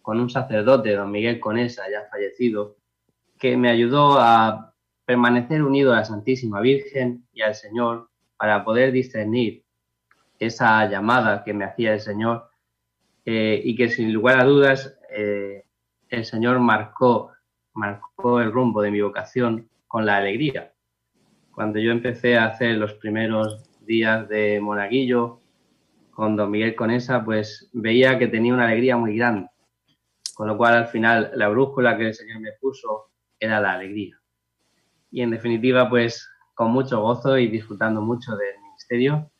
con 0.00 0.20
un 0.20 0.30
sacerdote, 0.30 0.94
don 0.94 1.10
Miguel 1.10 1.40
Conesa, 1.40 1.90
ya 1.90 2.08
fallecido, 2.08 2.76
que 3.36 3.56
me 3.56 3.68
ayudó 3.68 4.20
a 4.20 4.71
permanecer 5.04 5.62
unido 5.62 5.92
a 5.92 5.96
la 5.96 6.04
Santísima 6.04 6.60
Virgen 6.60 7.26
y 7.32 7.42
al 7.42 7.54
Señor 7.54 8.10
para 8.36 8.64
poder 8.64 8.92
discernir 8.92 9.64
esa 10.38 10.88
llamada 10.88 11.44
que 11.44 11.54
me 11.54 11.64
hacía 11.64 11.94
el 11.94 12.00
Señor 12.00 12.48
eh, 13.24 13.60
y 13.64 13.76
que 13.76 13.88
sin 13.88 14.12
lugar 14.12 14.40
a 14.40 14.44
dudas 14.44 14.96
eh, 15.10 15.64
el 16.08 16.24
Señor 16.24 16.58
marcó, 16.58 17.32
marcó 17.74 18.40
el 18.40 18.52
rumbo 18.52 18.82
de 18.82 18.90
mi 18.90 19.00
vocación 19.00 19.68
con 19.86 20.06
la 20.06 20.16
alegría. 20.16 20.72
Cuando 21.54 21.78
yo 21.78 21.92
empecé 21.92 22.36
a 22.36 22.46
hacer 22.46 22.76
los 22.76 22.94
primeros 22.94 23.68
días 23.80 24.28
de 24.28 24.60
monaguillo 24.60 25.40
con 26.10 26.36
don 26.36 26.50
Miguel 26.50 26.74
Conesa, 26.74 27.24
pues 27.24 27.70
veía 27.72 28.18
que 28.18 28.28
tenía 28.28 28.54
una 28.54 28.66
alegría 28.66 28.96
muy 28.96 29.16
grande, 29.16 29.48
con 30.34 30.48
lo 30.48 30.56
cual 30.56 30.74
al 30.74 30.86
final 30.88 31.30
la 31.34 31.48
brújula 31.48 31.96
que 31.96 32.08
el 32.08 32.14
Señor 32.14 32.40
me 32.40 32.52
puso 32.60 33.10
era 33.38 33.60
la 33.60 33.72
alegría 33.72 34.21
y 35.12 35.22
en 35.22 35.30
definitiva 35.30 35.88
pues 35.88 36.28
con 36.54 36.72
mucho 36.72 37.00
gozo 37.00 37.38
y 37.38 37.48
disfrutando 37.48 38.00
mucho 38.00 38.34
del 38.34 38.60
ministerio 38.60 39.30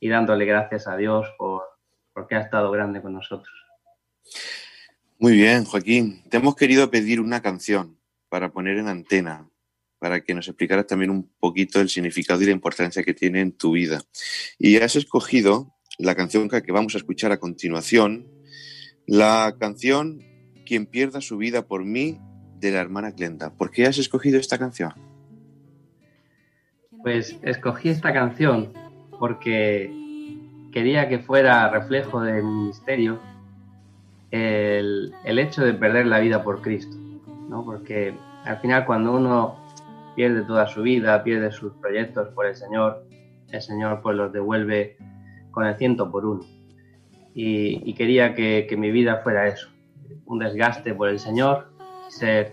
y 0.00 0.08
dándole 0.08 0.44
gracias 0.44 0.86
a 0.86 0.96
Dios 0.96 1.26
por 1.38 1.62
porque 2.16 2.34
ha 2.34 2.40
estado 2.40 2.70
grande 2.70 3.02
con 3.02 3.12
nosotros. 3.12 3.54
Muy 5.18 5.34
bien, 5.34 5.66
Joaquín. 5.66 6.22
Te 6.30 6.38
hemos 6.38 6.56
querido 6.56 6.90
pedir 6.90 7.20
una 7.20 7.42
canción 7.42 7.98
para 8.30 8.52
poner 8.52 8.78
en 8.78 8.88
antena, 8.88 9.50
para 9.98 10.22
que 10.22 10.34
nos 10.34 10.48
explicaras 10.48 10.86
también 10.86 11.10
un 11.10 11.30
poquito 11.38 11.78
el 11.78 11.90
significado 11.90 12.40
y 12.40 12.46
la 12.46 12.52
importancia 12.52 13.02
que 13.02 13.12
tiene 13.12 13.42
en 13.42 13.52
tu 13.52 13.72
vida. 13.72 14.00
Y 14.58 14.78
has 14.78 14.96
escogido 14.96 15.74
la 15.98 16.14
canción 16.14 16.48
que 16.48 16.72
vamos 16.72 16.94
a 16.94 16.98
escuchar 16.98 17.32
a 17.32 17.38
continuación, 17.38 18.26
la 19.06 19.54
canción 19.60 20.22
Quien 20.64 20.86
pierda 20.86 21.20
su 21.20 21.36
vida 21.36 21.68
por 21.68 21.84
mí 21.84 22.18
de 22.60 22.70
la 22.70 22.80
hermana 22.80 23.12
Clenta. 23.12 23.50
¿Por 23.50 23.70
qué 23.70 23.86
has 23.86 23.98
escogido 23.98 24.38
esta 24.38 24.58
canción? 24.58 24.92
Pues 27.02 27.38
escogí 27.42 27.88
esta 27.88 28.12
canción 28.12 28.72
porque 29.18 29.90
quería 30.72 31.08
que 31.08 31.18
fuera 31.18 31.70
reflejo 31.70 32.20
del 32.20 32.42
ministerio 32.42 33.20
el, 34.30 35.14
el, 35.24 35.38
hecho 35.38 35.64
de 35.64 35.72
perder 35.72 36.06
la 36.06 36.18
vida 36.18 36.42
por 36.42 36.60
Cristo, 36.62 36.96
¿no? 37.48 37.64
Porque 37.64 38.14
al 38.44 38.58
final 38.58 38.84
cuando 38.84 39.12
uno 39.12 39.56
pierde 40.16 40.42
toda 40.42 40.66
su 40.66 40.82
vida, 40.82 41.22
pierde 41.22 41.52
sus 41.52 41.72
proyectos 41.74 42.28
por 42.34 42.46
el 42.46 42.56
Señor, 42.56 43.06
el 43.50 43.62
Señor 43.62 44.00
pues 44.02 44.16
los 44.16 44.32
devuelve 44.32 44.96
con 45.52 45.66
el 45.66 45.76
ciento 45.76 46.10
por 46.10 46.26
uno. 46.26 46.44
Y, 47.38 47.92
quería 47.94 48.34
que, 48.34 48.66
que 48.66 48.78
mi 48.78 48.90
vida 48.90 49.20
fuera 49.22 49.46
eso, 49.46 49.68
un 50.24 50.38
desgaste 50.38 50.94
por 50.94 51.10
el 51.10 51.18
Señor 51.18 51.75
ser 52.18 52.52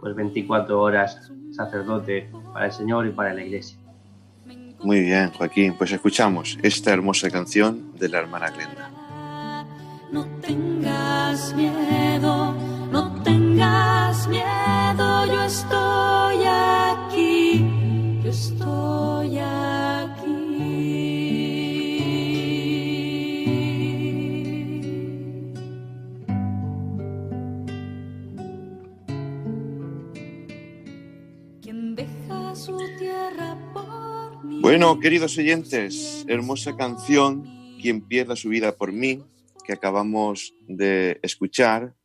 pues 0.00 0.14
24 0.14 0.80
horas 0.80 1.30
sacerdote 1.52 2.30
para 2.52 2.66
el 2.66 2.72
Señor 2.72 3.06
y 3.06 3.10
para 3.10 3.34
la 3.34 3.42
Iglesia. 3.42 3.76
Muy 4.82 5.00
bien, 5.00 5.30
Joaquín, 5.30 5.74
pues 5.76 5.92
escuchamos 5.92 6.58
esta 6.62 6.92
hermosa 6.92 7.30
canción 7.30 7.92
de 7.98 8.08
la 8.08 8.18
hermana 8.18 8.50
Glenda. 8.50 8.90
No 10.10 10.26
tengas 10.40 11.54
miedo, 11.54 12.54
no 12.90 13.22
tengas 13.22 14.26
miedo, 14.26 15.26
yo 15.26 15.42
estoy 15.42 15.99
Bueno, 34.70 35.00
queridos 35.00 35.36
oyentes, 35.36 36.24
hermosa 36.28 36.76
canción, 36.76 37.76
Quien 37.82 38.06
pierda 38.06 38.36
su 38.36 38.50
vida 38.50 38.76
por 38.76 38.92
mí, 38.92 39.20
que 39.66 39.72
acabamos 39.72 40.54
de 40.60 41.18
escuchar, 41.24 41.96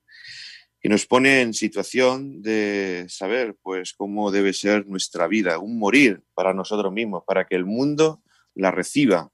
que 0.81 0.89
nos 0.89 1.05
pone 1.05 1.41
en 1.41 1.53
situación 1.53 2.41
de 2.41 3.05
saber 3.07 3.55
pues 3.61 3.93
cómo 3.93 4.31
debe 4.31 4.51
ser 4.51 4.87
nuestra 4.87 5.27
vida, 5.27 5.59
un 5.59 5.77
morir 5.77 6.23
para 6.33 6.55
nosotros 6.55 6.91
mismos, 6.91 7.21
para 7.27 7.45
que 7.45 7.53
el 7.53 7.65
mundo 7.65 8.23
la 8.55 8.71
reciba, 8.71 9.29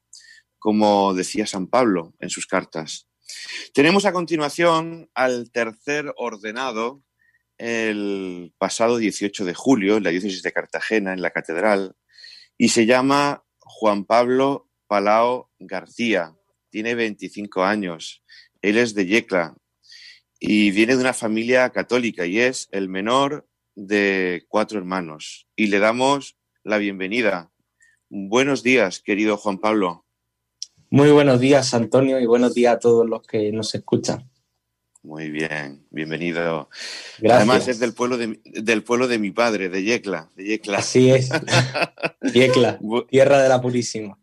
como 0.60 1.14
decía 1.14 1.48
San 1.48 1.68
Pablo 1.68 2.14
en 2.20 2.30
sus 2.30 2.48
cartas. 2.48 3.08
Tenemos 3.74 4.04
a 4.04 4.12
continuación 4.12 5.10
al 5.14 5.52
tercer 5.52 6.12
ordenado 6.18 7.02
el 7.58 8.54
pasado 8.58 8.98
18 8.98 9.46
de 9.46 9.54
julio 9.54 9.96
en 9.96 10.04
la 10.04 10.10
diócesis 10.10 10.44
de 10.44 10.52
Cartagena, 10.52 11.14
en 11.14 11.22
la 11.22 11.32
catedral, 11.32 11.96
y 12.62 12.70
se 12.70 12.86
llama 12.86 13.44
Juan 13.58 14.06
Pablo 14.06 14.70
Palao 14.86 15.50
García. 15.58 16.38
Tiene 16.70 16.94
25 16.94 17.64
años. 17.64 18.22
Él 18.62 18.78
es 18.78 18.94
de 18.94 19.08
Yecla 19.08 19.58
y 20.40 20.70
viene 20.70 20.96
de 20.96 21.02
una 21.02 21.14
familia 21.14 21.72
católica 21.72 22.28
y 22.28 22.38
es 22.40 22.70
el 22.72 22.88
menor 22.88 23.50
de 23.74 24.46
cuatro 24.48 24.78
hermanos. 24.78 25.48
Y 25.56 25.68
le 25.68 25.80
damos 25.80 26.38
la 26.64 26.78
bienvenida. 26.78 27.52
Buenos 28.10 28.62
días, 28.62 29.00
querido 29.00 29.38
Juan 29.38 29.58
Pablo. 29.58 30.06
Muy 30.92 31.10
buenos 31.10 31.40
días, 31.40 31.74
Antonio, 31.74 32.20
y 32.20 32.28
buenos 32.28 32.54
días 32.54 32.76
a 32.76 32.80
todos 32.80 33.10
los 33.10 33.24
que 33.24 33.52
nos 33.52 33.74
escuchan. 33.74 34.31
Muy 35.04 35.32
bien, 35.32 35.84
bienvenido. 35.90 36.70
Gracias. 37.18 37.38
Además 37.38 37.68
es 37.68 37.80
del 37.80 37.94
pueblo 37.94 38.18
de, 38.18 38.40
del 38.46 38.84
pueblo 38.84 39.08
de 39.08 39.18
mi 39.18 39.32
padre, 39.32 39.68
de 39.70 39.84
Yecla. 39.84 40.30
De 40.36 40.44
Yecla. 40.46 40.78
Así 40.78 41.10
es. 41.10 41.30
Yecla, 42.34 42.80
tierra 43.10 43.42
de 43.42 43.50
la 43.50 43.60
Purísima. 43.62 44.20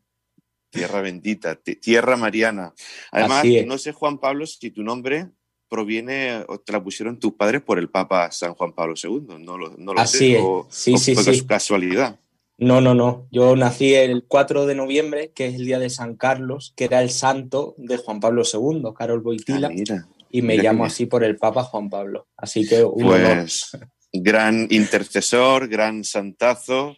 Tierra 0.70 1.00
bendita, 1.00 1.56
ti- 1.56 1.76
tierra 1.76 2.16
mariana. 2.16 2.74
Además, 3.10 3.44
no 3.66 3.78
sé, 3.78 3.92
Juan 3.92 4.18
Pablo, 4.18 4.46
si 4.46 4.70
tu 4.70 4.82
nombre 4.84 5.30
proviene 5.68 6.44
o 6.46 6.58
te 6.60 6.72
la 6.72 6.82
pusieron 6.82 7.18
tus 7.18 7.32
padres 7.34 7.60
por 7.60 7.78
el 7.78 7.90
Papa 7.90 8.30
San 8.30 8.54
Juan 8.54 8.72
Pablo 8.72 8.94
II. 9.02 9.36
No 9.40 9.58
lo, 9.58 9.70
no 9.76 9.94
lo 9.94 10.00
Así 10.00 10.18
sé. 10.18 10.38
es. 10.38 10.44
O, 10.44 10.66
Sí, 10.70 10.94
o 10.94 10.98
sí, 10.98 11.14
fue 11.14 11.24
sí. 11.24 11.44
casualidad. 11.46 12.20
No, 12.56 12.80
no, 12.80 12.94
no. 12.94 13.26
Yo 13.32 13.56
nací 13.56 13.94
el 13.94 14.24
4 14.26 14.66
de 14.66 14.74
noviembre, 14.76 15.32
que 15.34 15.46
es 15.48 15.54
el 15.56 15.64
día 15.66 15.78
de 15.78 15.90
San 15.90 16.14
Carlos, 16.16 16.72
que 16.76 16.84
era 16.84 17.02
el 17.02 17.10
santo 17.10 17.74
de 17.78 17.96
Juan 17.96 18.20
Pablo 18.20 18.42
II, 18.44 18.82
Carol 18.96 19.18
Ah, 19.18 19.22
Boitila, 19.24 19.68
mira. 19.70 20.08
Y 20.30 20.42
me 20.42 20.56
llamo 20.58 20.84
así 20.84 21.06
por 21.06 21.24
el 21.24 21.36
Papa 21.36 21.62
Juan 21.64 21.88
Pablo. 21.90 22.28
Así 22.36 22.66
que 22.68 22.82
un 22.84 23.04
honor. 23.04 23.36
Pues 23.42 23.70
gran 24.12 24.66
intercesor, 24.70 25.68
gran 25.68 26.02
santazo, 26.04 26.96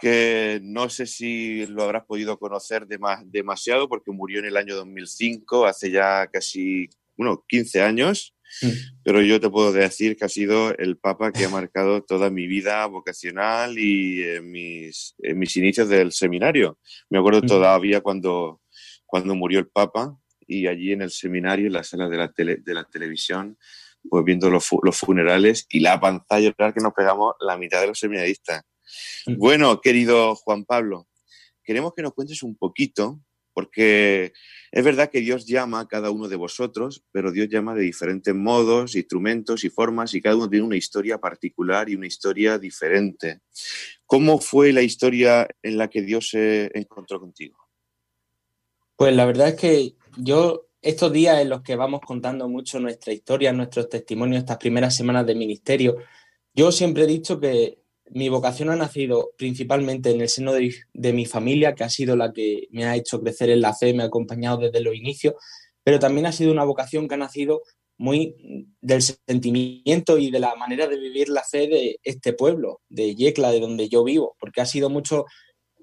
que 0.00 0.60
no 0.62 0.88
sé 0.88 1.06
si 1.06 1.66
lo 1.66 1.84
habrás 1.84 2.04
podido 2.06 2.38
conocer 2.38 2.86
dema- 2.86 3.22
demasiado 3.24 3.88
porque 3.88 4.10
murió 4.10 4.40
en 4.40 4.46
el 4.46 4.56
año 4.56 4.74
2005, 4.76 5.66
hace 5.66 5.90
ya 5.90 6.26
casi, 6.26 6.88
bueno, 7.16 7.44
15 7.48 7.82
años, 7.82 8.34
Mm. 8.60 8.68
pero 9.02 9.22
yo 9.22 9.40
te 9.40 9.48
puedo 9.48 9.72
decir 9.72 10.14
que 10.14 10.26
ha 10.26 10.28
sido 10.28 10.76
el 10.76 10.98
papa 10.98 11.32
que 11.32 11.46
ha 11.46 11.48
marcado 11.48 12.02
toda 12.02 12.28
mi 12.28 12.46
vida 12.46 12.84
vocacional 12.84 13.78
y 13.78 14.22
en 14.24 14.50
mis, 14.50 15.14
en 15.20 15.38
mis 15.38 15.56
inicios 15.56 15.88
del 15.88 16.12
seminario. 16.12 16.78
Me 17.08 17.18
acuerdo 17.18 17.40
Mm. 17.42 17.46
todavía 17.46 18.00
cuando, 18.02 18.60
cuando 19.06 19.34
murió 19.34 19.58
el 19.58 19.68
papa 19.68 20.18
y 20.46 20.66
allí 20.66 20.92
en 20.92 21.02
el 21.02 21.10
seminario, 21.10 21.66
en 21.66 21.72
la 21.74 21.84
sala 21.84 22.08
de 22.08 22.16
la, 22.16 22.32
tele- 22.32 22.62
de 22.62 22.74
la 22.74 22.84
televisión, 22.84 23.58
pues 24.08 24.24
viendo 24.24 24.50
los, 24.50 24.64
fu- 24.64 24.80
los 24.82 24.98
funerales 24.98 25.66
y 25.70 25.80
la 25.80 26.00
panza 26.00 26.24
a 26.36 26.40
llorar 26.40 26.74
que 26.74 26.80
nos 26.80 26.92
pegamos 26.92 27.34
la 27.40 27.56
mitad 27.56 27.80
de 27.80 27.86
los 27.88 27.98
seminaristas. 27.98 28.62
Bueno, 29.38 29.80
querido 29.80 30.34
Juan 30.34 30.64
Pablo, 30.64 31.08
queremos 31.64 31.92
que 31.94 32.02
nos 32.02 32.12
cuentes 32.12 32.42
un 32.42 32.56
poquito, 32.56 33.20
porque 33.54 34.32
es 34.72 34.84
verdad 34.84 35.10
que 35.10 35.20
Dios 35.20 35.46
llama 35.46 35.80
a 35.80 35.86
cada 35.86 36.10
uno 36.10 36.26
de 36.26 36.36
vosotros, 36.36 37.04
pero 37.12 37.30
Dios 37.30 37.48
llama 37.48 37.74
de 37.74 37.82
diferentes 37.82 38.34
modos, 38.34 38.96
instrumentos 38.96 39.62
y 39.64 39.70
formas, 39.70 40.14
y 40.14 40.20
cada 40.22 40.36
uno 40.36 40.48
tiene 40.48 40.64
una 40.66 40.76
historia 40.76 41.18
particular 41.18 41.88
y 41.88 41.94
una 41.94 42.06
historia 42.06 42.58
diferente. 42.58 43.40
¿Cómo 44.06 44.40
fue 44.40 44.72
la 44.72 44.82
historia 44.82 45.46
en 45.62 45.76
la 45.78 45.88
que 45.88 46.02
Dios 46.02 46.30
se 46.30 46.70
encontró 46.74 47.20
contigo? 47.20 47.58
Pues 48.96 49.14
la 49.14 49.24
verdad 49.26 49.48
es 49.48 49.54
que 49.56 49.94
yo, 50.16 50.66
estos 50.80 51.12
días 51.12 51.40
en 51.40 51.48
los 51.48 51.62
que 51.62 51.76
vamos 51.76 52.00
contando 52.00 52.48
mucho 52.48 52.80
nuestra 52.80 53.12
historia, 53.12 53.52
nuestros 53.52 53.88
testimonios, 53.88 54.40
estas 54.40 54.58
primeras 54.58 54.96
semanas 54.96 55.26
de 55.26 55.34
ministerio, 55.34 55.96
yo 56.54 56.72
siempre 56.72 57.04
he 57.04 57.06
dicho 57.06 57.40
que 57.40 57.82
mi 58.10 58.28
vocación 58.28 58.68
ha 58.70 58.76
nacido 58.76 59.30
principalmente 59.38 60.10
en 60.10 60.20
el 60.20 60.28
seno 60.28 60.52
de, 60.52 61.12
mi 61.12 61.24
familia, 61.24 61.74
que 61.74 61.84
ha 61.84 61.88
sido 61.88 62.14
la 62.14 62.32
que 62.32 62.68
me 62.70 62.84
ha 62.84 62.96
hecho 62.96 63.20
crecer 63.20 63.50
en 63.50 63.62
la 63.62 63.74
fe, 63.74 63.94
me 63.94 64.02
ha 64.02 64.06
acompañado 64.06 64.58
desde 64.58 64.80
los 64.80 64.94
inicios, 64.94 65.34
pero 65.82 65.98
también 65.98 66.26
ha 66.26 66.32
sido 66.32 66.52
una 66.52 66.64
vocación 66.64 67.08
que 67.08 67.14
ha 67.14 67.18
nacido 67.18 67.62
muy 67.96 68.66
del 68.80 69.00
sentimiento 69.02 70.18
y 70.18 70.30
de 70.30 70.40
la 70.40 70.54
manera 70.56 70.88
de 70.88 70.98
vivir 70.98 71.28
la 71.28 71.42
fe 71.42 71.68
de 71.68 72.00
este 72.02 72.32
pueblo, 72.32 72.80
de 72.88 73.14
Yecla, 73.14 73.50
de 73.50 73.60
donde 73.60 73.88
yo 73.88 74.04
vivo, 74.04 74.36
porque 74.38 74.60
ha 74.60 74.66
sido 74.66 74.90
mucho 74.90 75.24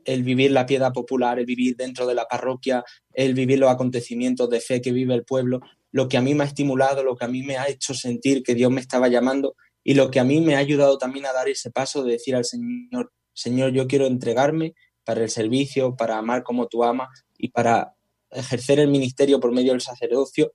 el 0.05 0.23
vivir 0.23 0.51
la 0.51 0.65
piedad 0.65 0.91
popular, 0.93 1.39
el 1.39 1.45
vivir 1.45 1.75
dentro 1.75 2.05
de 2.07 2.15
la 2.15 2.25
parroquia, 2.25 2.83
el 3.13 3.33
vivir 3.33 3.59
los 3.59 3.69
acontecimientos 3.69 4.49
de 4.49 4.59
fe 4.59 4.81
que 4.81 4.91
vive 4.91 5.13
el 5.13 5.23
pueblo, 5.23 5.62
lo 5.91 6.07
que 6.07 6.17
a 6.17 6.21
mí 6.21 6.33
me 6.35 6.43
ha 6.43 6.47
estimulado, 6.47 7.03
lo 7.03 7.15
que 7.15 7.25
a 7.25 7.27
mí 7.27 7.43
me 7.43 7.57
ha 7.57 7.67
hecho 7.67 7.93
sentir 7.93 8.43
que 8.43 8.55
Dios 8.55 8.71
me 8.71 8.81
estaba 8.81 9.07
llamando 9.07 9.55
y 9.83 9.93
lo 9.93 10.12
que 10.12 10.19
a 10.19 10.23
mí 10.23 10.41
me 10.41 10.55
ha 10.55 10.59
ayudado 10.59 10.97
también 10.97 11.25
a 11.25 11.33
dar 11.33 11.49
ese 11.49 11.71
paso 11.71 12.03
de 12.03 12.13
decir 12.13 12.35
al 12.35 12.45
Señor, 12.45 13.12
Señor, 13.33 13.71
yo 13.71 13.88
quiero 13.88 14.05
entregarme 14.05 14.73
para 15.03 15.23
el 15.23 15.29
servicio, 15.29 15.95
para 15.95 16.17
amar 16.17 16.43
como 16.43 16.67
tú 16.67 16.83
amas 16.83 17.25
y 17.38 17.49
para 17.49 17.95
ejercer 18.29 18.79
el 18.79 18.89
ministerio 18.89 19.39
por 19.39 19.51
medio 19.51 19.71
del 19.71 19.81
sacerdocio 19.81 20.51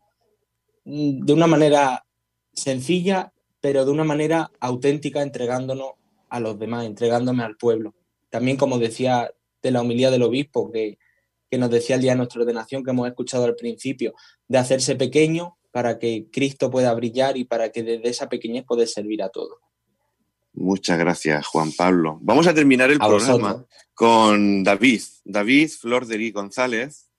mm, 0.84 1.24
de 1.24 1.32
una 1.32 1.46
manera 1.46 2.04
sencilla, 2.52 3.32
pero 3.60 3.84
de 3.84 3.90
una 3.90 4.04
manera 4.04 4.50
auténtica, 4.60 5.22
entregándonos 5.22 5.92
a 6.28 6.40
los 6.40 6.58
demás, 6.58 6.86
entregándome 6.86 7.42
al 7.42 7.56
pueblo. 7.56 7.94
También, 8.34 8.56
como 8.56 8.80
decía 8.80 9.32
de 9.62 9.70
la 9.70 9.80
homilía 9.80 10.10
del 10.10 10.24
obispo, 10.24 10.72
que, 10.72 10.98
que 11.48 11.56
nos 11.56 11.70
decía 11.70 11.94
el 11.94 12.02
día 12.02 12.10
de 12.10 12.16
nuestra 12.16 12.40
ordenación, 12.40 12.82
que 12.82 12.90
hemos 12.90 13.06
escuchado 13.06 13.44
al 13.44 13.54
principio, 13.54 14.12
de 14.48 14.58
hacerse 14.58 14.96
pequeño 14.96 15.56
para 15.70 16.00
que 16.00 16.26
Cristo 16.32 16.68
pueda 16.68 16.92
brillar 16.94 17.36
y 17.36 17.44
para 17.44 17.70
que 17.70 17.84
desde 17.84 18.08
esa 18.08 18.28
pequeñez 18.28 18.64
pueda 18.66 18.84
servir 18.88 19.22
a 19.22 19.28
todos. 19.28 19.58
Muchas 20.52 20.98
gracias, 20.98 21.46
Juan 21.46 21.70
Pablo. 21.70 22.18
Vamos 22.22 22.48
a 22.48 22.54
terminar 22.54 22.90
el 22.90 22.96
A 23.00 23.06
programa 23.06 23.52
vosotros. 23.52 23.68
con 23.94 24.64
David. 24.64 25.02
David 25.24 25.68
Flor 25.68 26.04
de 26.04 26.16
Rí 26.16 26.32
González. 26.32 27.12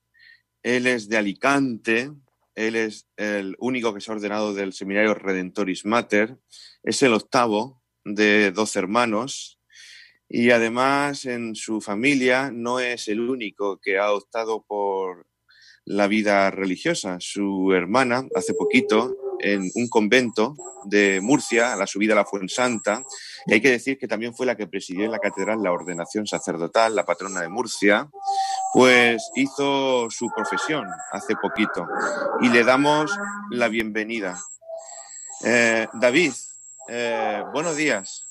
Él 0.63 0.85
es 0.85 1.07
de 1.07 1.15
Alicante. 1.15 2.11
Él 2.55 2.75
es 2.75 3.07
el 3.15 3.55
único 3.59 3.93
que 3.93 4.01
se 4.01 4.11
ha 4.11 4.15
ordenado 4.15 4.53
del 4.53 4.73
seminario 4.73 5.13
Redentoris 5.13 5.85
Mater. 5.85 6.37
Es 6.83 7.01
el 7.03 7.13
octavo 7.13 7.81
de 8.03 8.51
dos 8.51 8.75
hermanos. 8.75 9.54
Y 10.27 10.51
además 10.51 11.25
en 11.25 11.55
su 11.55 11.81
familia 11.81 12.51
no 12.51 12.79
es 12.79 13.07
el 13.07 13.19
único 13.19 13.79
que 13.81 13.99
ha 13.99 14.11
optado 14.11 14.63
por 14.63 15.27
la 15.85 16.07
vida 16.07 16.49
religiosa. 16.51 17.17
Su 17.19 17.71
hermana, 17.73 18.27
hace 18.35 18.53
poquito, 18.53 19.15
en 19.39 19.69
un 19.75 19.87
convento 19.87 20.55
de 20.85 21.19
Murcia, 21.21 21.73
a 21.73 21.75
la 21.75 21.87
subida 21.87 22.13
a 22.13 22.17
la 22.17 22.25
Fuensanta, 22.25 23.03
y 23.45 23.53
hay 23.53 23.61
que 23.61 23.71
decir 23.71 23.97
que 23.97 24.07
también 24.07 24.33
fue 24.35 24.45
la 24.45 24.55
que 24.55 24.67
presidió 24.67 25.05
en 25.05 25.11
la 25.11 25.19
catedral 25.19 25.61
la 25.61 25.71
ordenación 25.71 26.25
sacerdotal, 26.25 26.95
la 26.95 27.05
patrona 27.05 27.41
de 27.41 27.49
Murcia, 27.49 28.09
pues 28.73 29.29
hizo 29.35 30.09
su 30.09 30.29
profesión 30.35 30.87
hace 31.11 31.35
poquito 31.35 31.87
y 32.41 32.49
le 32.49 32.63
damos 32.63 33.17
la 33.51 33.67
bienvenida. 33.67 34.39
Eh, 35.43 35.87
David, 35.93 36.33
eh, 36.89 37.43
buenos 37.53 37.75
días. 37.75 38.25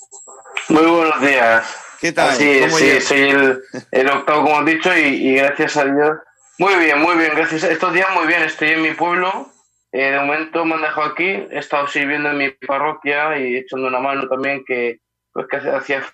Muy 0.68 0.86
buenos 0.86 1.20
días. 1.20 1.83
¿Qué 2.04 2.12
tal? 2.12 2.32
Sí, 2.32 2.60
¿Cómo 2.60 2.76
sí, 2.76 3.00
soy 3.00 3.20
el, 3.30 3.62
el 3.90 4.10
octavo, 4.10 4.42
como 4.42 4.58
has 4.58 4.66
dicho, 4.66 4.94
y, 4.94 5.26
y 5.26 5.36
gracias 5.36 5.78
a 5.78 5.86
Dios. 5.86 6.18
Muy 6.58 6.74
bien, 6.74 7.00
muy 7.00 7.16
bien, 7.16 7.32
gracias. 7.34 7.64
Estos 7.64 7.94
días 7.94 8.08
muy 8.14 8.26
bien, 8.26 8.42
estoy 8.42 8.72
en 8.72 8.82
mi 8.82 8.90
pueblo. 8.90 9.48
Eh, 9.90 10.10
de 10.10 10.20
momento 10.20 10.66
me 10.66 10.74
han 10.74 10.82
dejado 10.82 11.06
aquí, 11.06 11.24
he 11.24 11.58
estado 11.58 11.86
sirviendo 11.86 12.28
en 12.28 12.36
mi 12.36 12.50
parroquia 12.50 13.38
y 13.38 13.56
echando 13.56 13.88
una 13.88 14.00
mano 14.00 14.28
también 14.28 14.62
que, 14.66 15.00
pues, 15.32 15.46
que 15.46 15.56
hacía 15.56 16.04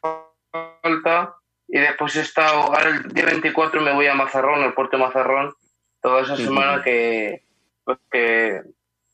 falta. 0.52 1.34
Y 1.66 1.80
después 1.80 2.14
he 2.14 2.20
estado, 2.20 2.72
ahora 2.72 2.90
el 2.90 3.08
día 3.08 3.24
24 3.24 3.80
me 3.80 3.92
voy 3.92 4.06
a 4.06 4.14
Mazarrón, 4.14 4.62
al 4.62 4.74
puerto 4.74 4.96
de 4.96 5.02
Mazarrón, 5.02 5.52
toda 6.00 6.22
esa 6.22 6.36
semana 6.36 6.84
que, 6.84 7.42
pues, 7.82 7.98
que 8.12 8.62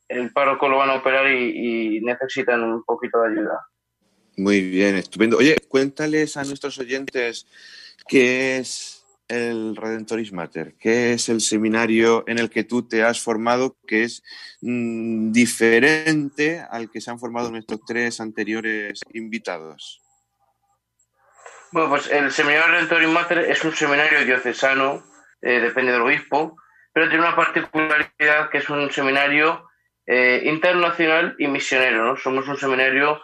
el 0.09 0.31
párroco 0.31 0.69
lo 0.69 0.77
van 0.77 0.91
a 0.91 0.97
operar 0.97 1.27
y, 1.31 1.97
y 1.97 2.01
necesitan 2.03 2.63
un 2.63 2.85
poquito 2.85 3.23
de 3.23 3.31
ayuda. 3.31 3.67
Muy 4.37 4.61
bien, 4.61 4.97
estupendo. 4.97 5.39
Oye, 5.39 5.57
cuéntales 5.69 6.37
a 6.37 6.45
nuestros 6.45 6.79
oyentes 6.79 7.47
qué 8.07 8.59
es 8.59 9.05
el 9.29 9.75
Redentoris 9.75 10.33
Mater, 10.33 10.75
qué 10.79 11.15
es 11.15 11.29
el 11.29 11.41
seminario 11.41 12.23
en 12.27 12.39
el 12.39 12.51
que 12.51 12.63
tú 12.63 12.87
te 12.87 13.03
has 13.03 13.21
formado, 13.21 13.77
que 13.87 14.05
es 14.05 14.23
mm, 14.61 15.33
diferente 15.33 16.65
al 16.71 16.91
que 16.91 17.01
se 17.01 17.11
han 17.11 17.19
formado 17.19 17.51
nuestros 17.51 17.81
tres 17.87 18.21
anteriores 18.21 19.01
invitados. 19.15 20.03
Bueno, 21.73 21.89
pues 21.89 22.11
el 22.11 22.31
Seminario 22.31 22.73
Redentoris 22.73 23.09
Mater 23.09 23.39
es 23.39 23.65
un 23.65 23.75
seminario 23.75 24.25
diocesano, 24.25 25.05
eh, 25.43 25.61
depende 25.61 25.93
del 25.93 26.03
obispo, 26.03 26.57
pero 26.93 27.09
tiene 27.09 27.27
una 27.27 27.37
particularidad 27.37 28.51
que 28.51 28.59
es 28.59 28.71
un 28.71 28.91
seminario 28.93 29.69
eh, 30.07 30.43
internacional 30.45 31.35
y 31.39 31.49
misionero, 31.49 32.05
¿no? 32.05 32.17
Somos 32.17 32.47
un 32.47 32.57
seminario 32.57 33.21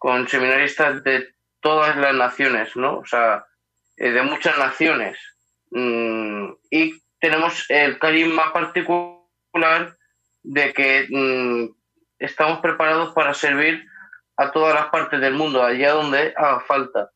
con 0.00 0.26
seminaristas 0.28 1.04
de 1.04 1.34
todas 1.60 1.94
las 1.98 2.14
naciones, 2.14 2.74
¿no? 2.74 3.00
O 3.00 3.04
sea, 3.04 3.44
eh, 3.98 4.10
de 4.10 4.22
muchas 4.22 4.56
naciones. 4.56 5.18
Mm, 5.72 6.52
y 6.70 6.94
tenemos 7.20 7.66
el 7.68 7.98
carisma 7.98 8.50
particular 8.50 9.94
de 10.42 10.72
que 10.72 11.06
mm, 11.10 11.76
estamos 12.18 12.60
preparados 12.60 13.12
para 13.12 13.34
servir 13.34 13.86
a 14.38 14.50
todas 14.50 14.74
las 14.74 14.86
partes 14.86 15.20
del 15.20 15.34
mundo, 15.34 15.62
allá 15.62 15.92
donde 15.92 16.32
haga 16.34 16.60
falta. 16.60 17.10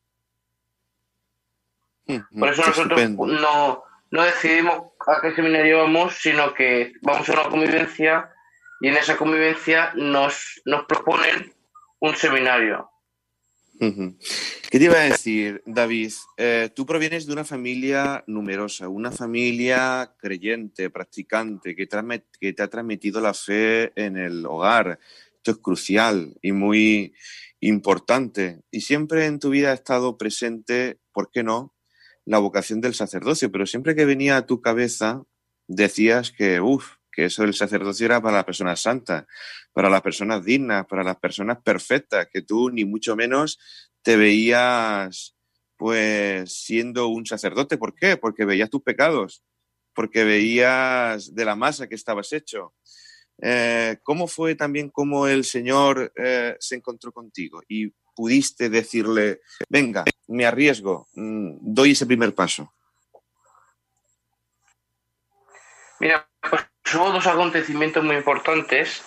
Por 2.37 2.49
eso 2.49 2.67
nosotros 2.67 3.09
no, 3.09 3.83
no 4.11 4.23
decidimos 4.23 4.91
a 5.07 5.21
qué 5.21 5.33
seminario 5.33 5.79
vamos, 5.79 6.17
sino 6.17 6.53
que 6.53 6.93
vamos 7.01 7.27
a 7.29 7.33
una 7.33 7.49
convivencia 7.49 8.31
y 8.79 8.89
en 8.89 8.97
esa 8.97 9.17
convivencia 9.17 9.91
nos, 9.95 10.61
nos 10.65 10.85
proponen 10.85 11.55
un 11.99 12.15
seminario. 12.15 12.89
¿Qué 13.77 14.79
te 14.79 14.85
iba 14.85 14.95
a 14.95 15.09
decir, 15.09 15.61
David? 15.65 16.11
Eh, 16.37 16.69
tú 16.73 16.85
provienes 16.85 17.25
de 17.25 17.33
una 17.33 17.43
familia 17.43 18.23
numerosa, 18.27 18.87
una 18.87 19.11
familia 19.11 20.15
creyente, 20.17 20.89
practicante, 20.89 21.75
que 21.75 21.87
que 22.39 22.53
te 22.53 22.63
ha 22.63 22.67
transmitido 22.69 23.19
la 23.19 23.33
fe 23.33 23.91
en 23.95 24.17
el 24.17 24.45
hogar. 24.45 24.99
Esto 25.35 25.51
es 25.51 25.57
crucial 25.57 26.37
y 26.41 26.53
muy 26.53 27.13
importante. 27.59 28.61
Y 28.71 28.81
siempre 28.81 29.25
en 29.25 29.39
tu 29.39 29.49
vida 29.49 29.71
ha 29.71 29.75
estado 29.75 30.17
presente, 30.17 30.99
¿por 31.11 31.29
qué 31.31 31.43
no?, 31.43 31.73
la 32.25 32.39
vocación 32.39 32.81
del 32.81 32.95
sacerdocio, 32.95 33.51
pero 33.51 33.67
siempre 33.67 33.95
que 33.95 34.05
venía 34.05 34.37
a 34.37 34.45
tu 34.47 34.59
cabeza 34.59 35.21
decías 35.67 36.31
que, 36.31 36.59
uff, 36.59 36.95
que 37.15 37.25
eso 37.25 37.43
del 37.43 37.53
sacerdocio 37.53 38.05
era 38.05 38.21
para 38.21 38.37
las 38.37 38.45
personas 38.45 38.81
santas, 38.81 39.25
para 39.71 39.89
las 39.89 40.01
personas 40.01 40.43
dignas, 40.43 40.85
para 40.85 41.03
las 41.03 41.17
personas 41.17 41.59
perfectas, 41.63 42.27
que 42.31 42.41
tú 42.41 42.69
ni 42.69 42.83
mucho 42.83 43.15
menos 43.15 43.57
te 44.01 44.17
veías 44.17 45.35
pues 45.77 46.53
siendo 46.53 47.07
un 47.07 47.25
sacerdote. 47.25 47.77
¿Por 47.77 47.95
qué? 47.95 48.17
Porque 48.17 48.45
veías 48.45 48.69
tus 48.69 48.81
pecados, 48.81 49.43
porque 49.93 50.23
veías 50.23 51.33
de 51.33 51.45
la 51.45 51.55
masa 51.55 51.87
que 51.87 51.95
estabas 51.95 52.31
hecho. 52.33 52.73
Eh, 53.41 53.97
¿Cómo 54.03 54.27
fue 54.27 54.55
también 54.55 54.89
cómo 54.89 55.27
el 55.27 55.43
Señor 55.43 56.11
eh, 56.15 56.55
se 56.59 56.75
encontró 56.75 57.11
contigo 57.11 57.61
y 57.67 57.91
pudiste 58.15 58.69
decirle, 58.69 59.41
venga, 59.69 60.05
me 60.27 60.45
arriesgo, 60.45 61.09
mm, 61.13 61.57
doy 61.61 61.91
ese 61.91 62.05
primer 62.05 62.33
paso? 62.33 62.73
Mira, 65.99 66.29
pues 66.49 66.61
hubo 66.93 67.11
dos 67.11 67.27
acontecimientos 67.27 68.03
muy 68.03 68.17
importantes. 68.17 69.03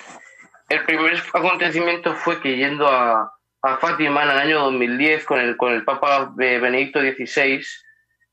El 0.68 0.84
primer 0.84 1.22
acontecimiento 1.32 2.14
fue 2.14 2.40
que 2.40 2.56
yendo 2.56 2.88
a, 2.88 3.32
Fátima 3.80 4.22
en 4.22 4.30
el 4.30 4.38
año 4.38 4.60
2010 4.60 5.24
con 5.24 5.40
el, 5.40 5.56
con 5.56 5.72
el 5.72 5.84
Papa 5.84 6.32
Benedicto 6.34 7.00
XVI, 7.00 7.60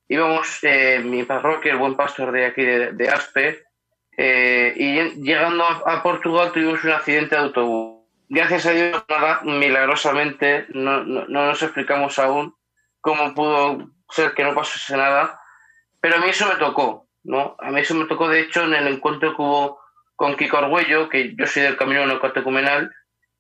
íbamos, 0.08 0.60
eh, 0.62 1.02
mi 1.04 1.24
parroquia, 1.24 1.74
el 1.74 1.80
buen 1.80 1.96
pastor 1.96 2.32
de 2.32 2.46
aquí 2.46 2.64
de, 2.64 3.10
Aspe, 3.10 3.64
eh, 4.18 4.74
y 4.78 5.22
llegando 5.24 5.66
a, 5.66 6.02
Portugal 6.04 6.52
tuvimos 6.54 6.84
un 6.84 6.92
accidente 6.92 7.36
de 7.36 7.42
autobús. 7.42 8.06
Gracias 8.30 8.68
a 8.68 8.72
Dios, 8.72 9.04
nada, 9.10 9.42
milagrosamente, 9.44 10.68
no, 10.70 11.04
no, 11.04 11.26
no 11.28 11.48
nos 11.48 11.62
explicamos 11.62 12.18
aún 12.20 12.56
cómo 13.02 13.34
pudo 13.34 13.90
ser 14.10 14.34
que 14.36 14.44
no 14.44 14.56
pasase 14.56 14.96
nada, 14.96 15.42
pero 16.00 16.16
a 16.16 16.20
mí 16.20 16.30
eso 16.30 16.48
me 16.48 16.56
tocó, 16.56 17.05
¿no? 17.26 17.56
A 17.60 17.72
mí 17.72 17.82
eso 17.82 17.96
me 17.96 18.06
tocó, 18.06 18.30
de 18.30 18.42
hecho, 18.42 18.64
en 18.64 18.74
el 18.74 18.88
encuentro 18.88 19.36
que 19.36 19.42
hubo 19.42 19.80
con 20.16 20.36
Kiko 20.36 20.58
Argüello, 20.58 21.10
que 21.10 21.36
yo 21.36 21.48
soy 21.48 21.64
del 21.64 21.78
Camino 21.78 22.06
Neocatecumenal, 22.06 22.92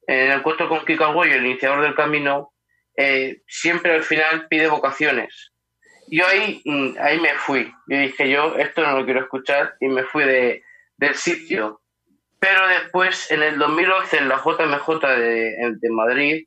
en 0.08 0.32
el 0.32 0.40
encuentro 0.40 0.68
con 0.68 0.86
Kiko 0.86 1.06
Argüello, 1.06 1.36
el 1.36 1.46
iniciador 1.46 1.82
del 1.82 1.96
camino, 1.96 2.52
eh, 2.98 3.42
siempre 3.48 3.94
al 3.94 4.04
final 4.04 4.48
pide 4.50 4.68
vocaciones. 4.68 5.52
Yo 6.08 6.28
ahí, 6.28 6.62
mm, 6.66 6.96
ahí 7.00 7.20
me 7.20 7.34
fui. 7.36 7.72
Yo 7.88 7.98
dije, 7.98 8.30
yo 8.30 8.56
esto 8.58 8.82
no 8.82 9.00
lo 9.00 9.06
quiero 9.06 9.22
escuchar 9.22 9.76
y 9.80 9.88
me 9.88 10.04
fui 10.04 10.24
de, 10.24 10.64
del 10.98 11.16
sitio. 11.16 11.82
Pero 12.40 12.68
después, 12.68 13.32
en 13.32 13.42
el 13.42 13.58
2011, 13.58 14.18
en 14.18 14.30
la 14.30 14.38
JMJ 14.38 15.08
de, 15.08 15.76
de 15.80 15.90
Madrid, 15.90 16.46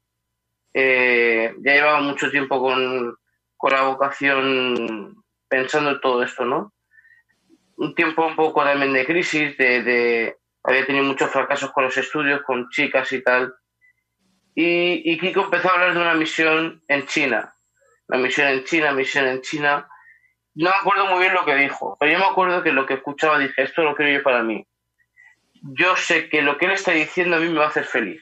eh, 0.74 1.55
ya 1.61 1.72
llevaba 1.72 2.01
mucho 2.01 2.31
tiempo 2.31 2.61
con, 2.61 3.16
con 3.57 3.72
la 3.72 3.83
vocación 3.83 5.24
pensando 5.48 5.90
en 5.90 6.01
todo 6.01 6.22
esto, 6.22 6.44
¿no? 6.44 6.72
Un 7.79 7.95
tiempo 7.95 8.27
un 8.27 8.37
poco 8.37 8.64
también 8.64 8.93
de 8.93 9.07
crisis, 9.07 9.57
de, 9.57 10.37
había 10.64 10.85
tenido 10.85 11.05
muchos 11.05 11.31
fracasos 11.31 11.71
con 11.71 11.85
los 11.85 11.97
estudios, 11.97 12.43
con 12.43 12.69
chicas 12.71 13.12
y 13.12 13.23
tal. 13.23 13.55
Y, 14.55 15.12
y, 15.12 15.19
Kiko 15.19 15.45
empezó 15.45 15.71
a 15.71 15.75
hablar 15.75 15.95
de 15.95 16.01
una 16.01 16.14
misión 16.14 16.83
en 16.88 17.07
China. 17.07 17.55
La 18.09 18.19
misión 18.19 18.49
en 18.49 18.64
China, 18.64 18.93
misión 18.93 19.27
en 19.27 19.41
China. 19.43 19.88
No 20.57 20.71
me 20.71 20.77
acuerdo 20.77 21.07
muy 21.07 21.21
bien 21.21 21.35
lo 21.35 21.45
que 21.45 21.55
dijo, 21.55 21.97
pero 22.01 22.11
yo 22.11 22.19
me 22.19 22.25
acuerdo 22.25 22.64
que 22.64 22.73
lo 22.73 22.85
que 22.85 22.95
escuchaba 22.95 23.38
dije, 23.38 23.62
esto 23.62 23.85
lo 23.85 23.95
quiero 23.95 24.11
yo 24.12 24.23
para 24.25 24.43
mí. 24.43 24.67
Yo 25.62 25.95
sé 25.95 26.29
que 26.29 26.43
lo 26.43 26.59
que 26.59 26.67
él 26.67 26.73
está 26.73 26.91
diciendo 26.91 27.37
a 27.37 27.41
mí 27.41 27.49
me 27.49 27.61
va 27.61 27.67
a 27.67 27.69
hacer 27.69 27.85
feliz. 27.85 28.21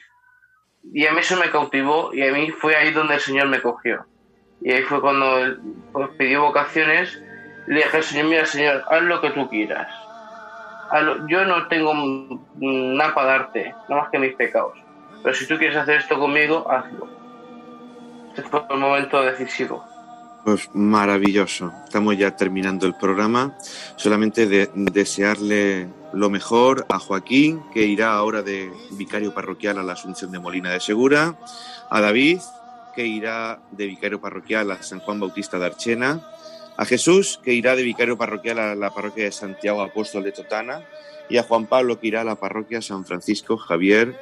Y 0.93 1.07
a 1.07 1.13
mí 1.13 1.19
eso 1.19 1.35
me 1.37 1.49
cautivó 1.49 2.13
y 2.13 2.21
a 2.21 2.31
mí 2.31 2.51
fue 2.51 2.75
ahí 2.75 2.91
donde 2.91 3.15
el 3.15 3.21
Señor 3.21 3.47
me 3.47 3.59
cogió. 3.59 4.05
Y 4.61 4.71
ahí 4.71 4.83
fue 4.83 5.01
cuando 5.01 5.39
él 5.39 5.59
pues, 5.91 6.09
pidió 6.17 6.43
vocaciones 6.43 7.19
le 7.67 7.75
dije 7.75 8.01
Señor, 8.01 8.25
mira 8.27 8.45
Señor, 8.45 8.83
haz 8.89 9.01
lo 9.03 9.21
que 9.21 9.29
tú 9.31 9.49
quieras. 9.49 9.87
Yo 11.27 11.45
no 11.45 11.67
tengo 11.67 11.93
nada 12.55 13.13
para 13.13 13.27
darte, 13.27 13.75
nada 13.89 14.03
más 14.03 14.09
que 14.09 14.19
mis 14.19 14.35
pecados. 14.35 14.73
Pero 15.21 15.35
si 15.35 15.45
tú 15.47 15.57
quieres 15.57 15.75
hacer 15.75 15.97
esto 15.97 16.17
conmigo, 16.17 16.69
hazlo. 16.71 17.07
Este 18.29 18.43
fue 18.43 18.63
el 18.69 18.77
momento 18.77 19.21
decisivo. 19.21 19.83
Pues 20.45 20.69
maravilloso. 20.73 21.73
Estamos 21.83 22.17
ya 22.17 22.33
terminando 22.37 22.87
el 22.87 22.95
programa. 22.95 23.57
Solamente 23.97 24.47
de 24.47 24.69
desearle 24.73 25.89
lo 26.13 26.29
mejor 26.29 26.85
a 26.87 26.99
Joaquín, 26.99 27.61
que 27.73 27.83
irá 27.83 28.13
ahora 28.13 28.41
de 28.41 28.71
vicario 28.91 29.33
parroquial 29.33 29.79
a 29.79 29.83
la 29.83 29.93
Asunción 29.93 30.31
de 30.31 30.39
Molina 30.39 30.71
de 30.71 30.79
Segura, 30.79 31.35
a 31.89 31.99
David, 31.99 32.39
que 32.95 33.05
irá 33.05 33.59
de 33.71 33.87
vicario 33.87 34.21
parroquial 34.21 34.71
a 34.71 34.81
San 34.81 34.99
Juan 34.99 35.19
Bautista 35.19 35.59
de 35.59 35.65
Archena, 35.65 36.21
a 36.77 36.85
Jesús, 36.85 37.39
que 37.43 37.53
irá 37.53 37.75
de 37.75 37.83
vicario 37.83 38.17
parroquial 38.17 38.59
a 38.59 38.75
la 38.75 38.93
parroquia 38.93 39.25
de 39.25 39.31
Santiago 39.31 39.81
Apóstol 39.81 40.23
de 40.23 40.31
Totana, 40.31 40.87
y 41.29 41.37
a 41.37 41.43
Juan 41.43 41.65
Pablo, 41.65 41.99
que 41.99 42.07
irá 42.07 42.21
a 42.21 42.23
la 42.23 42.35
parroquia 42.35 42.81
San 42.81 43.03
Francisco 43.03 43.57
Javier 43.57 44.15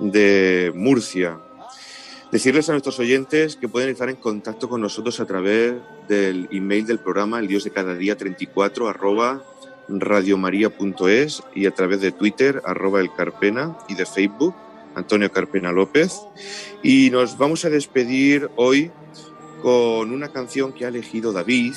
de 0.00 0.72
Murcia. 0.74 1.38
Decirles 2.32 2.68
a 2.68 2.72
nuestros 2.72 2.98
oyentes 2.98 3.56
que 3.56 3.68
pueden 3.68 3.90
estar 3.90 4.08
en 4.08 4.16
contacto 4.16 4.68
con 4.68 4.80
nosotros 4.80 5.18
a 5.20 5.26
través 5.26 5.74
del 6.08 6.48
email 6.52 6.86
del 6.86 6.98
programa 6.98 7.40
El 7.40 7.48
Dios 7.48 7.64
de 7.64 7.70
Cada 7.70 7.94
Día 7.94 8.16
34 8.16 8.88
arroba 8.88 9.42
radiomaria.es 9.88 11.42
y 11.54 11.66
a 11.66 11.72
través 11.72 12.00
de 12.00 12.12
Twitter 12.12 12.62
arroba 12.64 13.00
el 13.00 13.12
Carpena 13.12 13.76
y 13.88 13.94
de 13.94 14.06
Facebook 14.06 14.54
Antonio 14.94 15.30
Carpena 15.32 15.72
López. 15.72 16.20
Y 16.82 17.10
nos 17.10 17.36
vamos 17.36 17.64
a 17.64 17.70
despedir 17.70 18.48
hoy 18.56 18.90
con 19.62 20.12
una 20.12 20.28
canción 20.28 20.72
que 20.72 20.84
ha 20.84 20.88
elegido 20.88 21.32
David, 21.32 21.74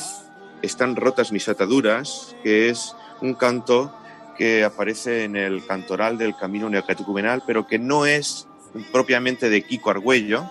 Están 0.63 0.95
rotas 0.95 1.31
mis 1.31 1.47
ataduras, 1.47 2.35
que 2.41 2.69
es 2.69 2.95
un 3.21 3.35
canto 3.35 3.93
que 4.37 4.63
aparece 4.63 5.25
en 5.25 5.35
el 5.35 5.65
cantoral 5.65 6.17
del 6.17 6.35
Camino 6.35 6.69
Neocatecumenal, 6.69 7.43
pero 7.45 7.67
que 7.67 7.77
no 7.77 8.05
es 8.05 8.47
propiamente 8.91 9.49
de 9.49 9.63
Kiko 9.63 9.91
Argüello, 9.91 10.49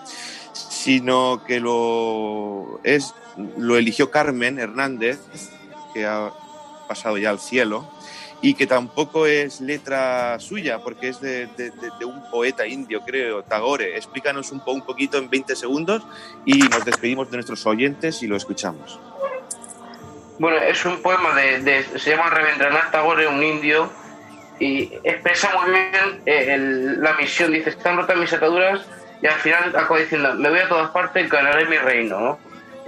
sino 0.53 1.43
que 1.47 1.61
lo, 1.61 2.79
es, 2.85 3.15
lo 3.57 3.77
eligió 3.77 4.11
Carmen 4.11 4.59
Hernández, 4.59 5.19
que 5.95 6.07
ha 6.07 6.31
pasado 6.87 7.19
ya 7.19 7.31
al 7.31 7.41
cielo, 7.41 7.89
y 8.43 8.55
que 8.55 8.67
tampoco 8.67 9.27
es 9.27 9.61
letra 9.61 10.39
suya, 10.41 10.81
porque 10.81 11.09
es 11.09 11.21
de, 11.21 11.49
un 12.05 12.29
poeta 12.31 12.67
indio, 12.67 13.01
creo, 13.07 13.45
Tagore. 13.45 13.97
Explícanos 13.97 14.51
un, 14.51 14.61
poquito 14.61 15.17
en 15.17 15.31
20 15.31 15.55
segundos 15.55 16.03
y 16.45 16.59
nos 16.59 16.85
despedimos 16.85 17.31
de 17.31 17.37
nuestros 17.37 17.65
oyentes 17.67 18.23
y 18.23 18.27
lo 18.27 18.37
escuchamos. 18.37 18.99
Bueno, 20.43 20.57
es 20.57 20.85
un 20.85 21.01
poema 21.01 21.37
de, 21.37 21.85
se 21.85 22.11
llama 22.11 22.29
Ravendranath 22.29 22.91
Tagore, 22.91 23.29
un 23.29 23.45
indio, 23.45 23.89
y 24.59 24.93
expresa 25.05 25.57
muy 25.57 25.71
bien 25.71 26.21
eh, 26.27 26.57
la 26.99 27.13
misión. 27.13 27.53
Dice, 27.53 27.71
están 27.71 27.97
rotas 27.97 28.17
mis 28.17 28.33
ataduras 28.33 28.85
y 29.23 29.29
al 29.29 29.39
final 29.39 29.69
acaba 29.77 30.01
diciendo, 30.01 30.35
me 30.35 30.51
voy 30.51 30.59
a 30.59 30.69
todas 30.69 30.91
partes 30.91 31.25
y 31.25 31.29
ganaré 31.29 31.67
mi 31.67 31.77
reino. 31.77 32.19
¿no? 32.19 32.39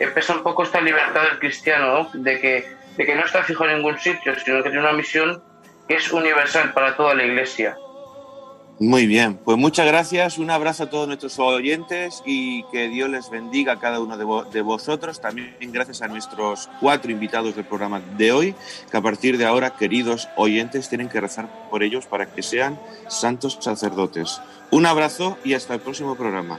Expresa 0.01 0.33
un 0.33 0.43
poco 0.43 0.65
esta 0.65 0.81
libertad 0.81 1.23
del 1.23 1.39
cristiano, 1.39 1.87
¿no? 1.87 2.11
de 2.13 2.41
que 2.41 2.75
de 2.97 3.07
que 3.07 3.15
no 3.15 3.25
está 3.25 3.45
fijo 3.45 3.65
en 3.67 3.77
ningún 3.77 4.01
sitio, 4.01 4.35
sino 4.41 4.57
que 4.57 4.71
tiene 4.71 4.81
una 4.81 4.93
misión 4.93 5.41
que 5.87 5.95
es 5.95 6.11
universal 6.11 6.73
para 6.73 6.97
toda 6.97 7.15
la 7.15 7.23
Iglesia. 7.23 7.77
Muy 8.81 9.07
bien, 9.07 9.37
pues 9.37 9.57
muchas 9.57 9.87
gracias, 9.87 10.37
un 10.37 10.51
abrazo 10.51 10.83
a 10.83 10.91
todos 10.91 11.07
nuestros 11.07 11.39
oyentes 11.39 12.25
y 12.27 12.65
que 12.73 12.89
Dios 12.89 13.09
les 13.09 13.31
bendiga 13.31 13.75
a 13.75 13.79
cada 13.79 14.01
uno 14.01 14.17
de, 14.17 14.63
vosotros. 14.63 15.21
También 15.21 15.55
gracias 15.71 16.03
a 16.03 16.09
nuestros 16.09 16.69
cuatro 16.81 17.13
invitados 17.13 17.55
del 17.55 17.65
programa 17.65 18.03
de 18.19 18.33
hoy, 18.33 18.55
que 18.91 18.97
a 18.97 19.01
partir 19.01 19.39
de 19.39 19.47
ahora, 19.47 19.77
queridos 19.77 20.29
oyentes, 20.37 20.89
tienen 20.89 21.09
que 21.09 21.21
rezar 21.21 21.69
por 21.71 21.85
ellos 21.85 22.07
para 22.07 22.27
que 22.27 22.43
sean 22.43 22.77
santos 23.07 23.59
sacerdotes. 23.61 24.41
Un 24.73 24.87
abrazo 24.87 25.39
y 25.45 25.55
hasta 25.55 25.75
el 25.75 25.81
próximo 25.81 26.17
programa. 26.17 26.59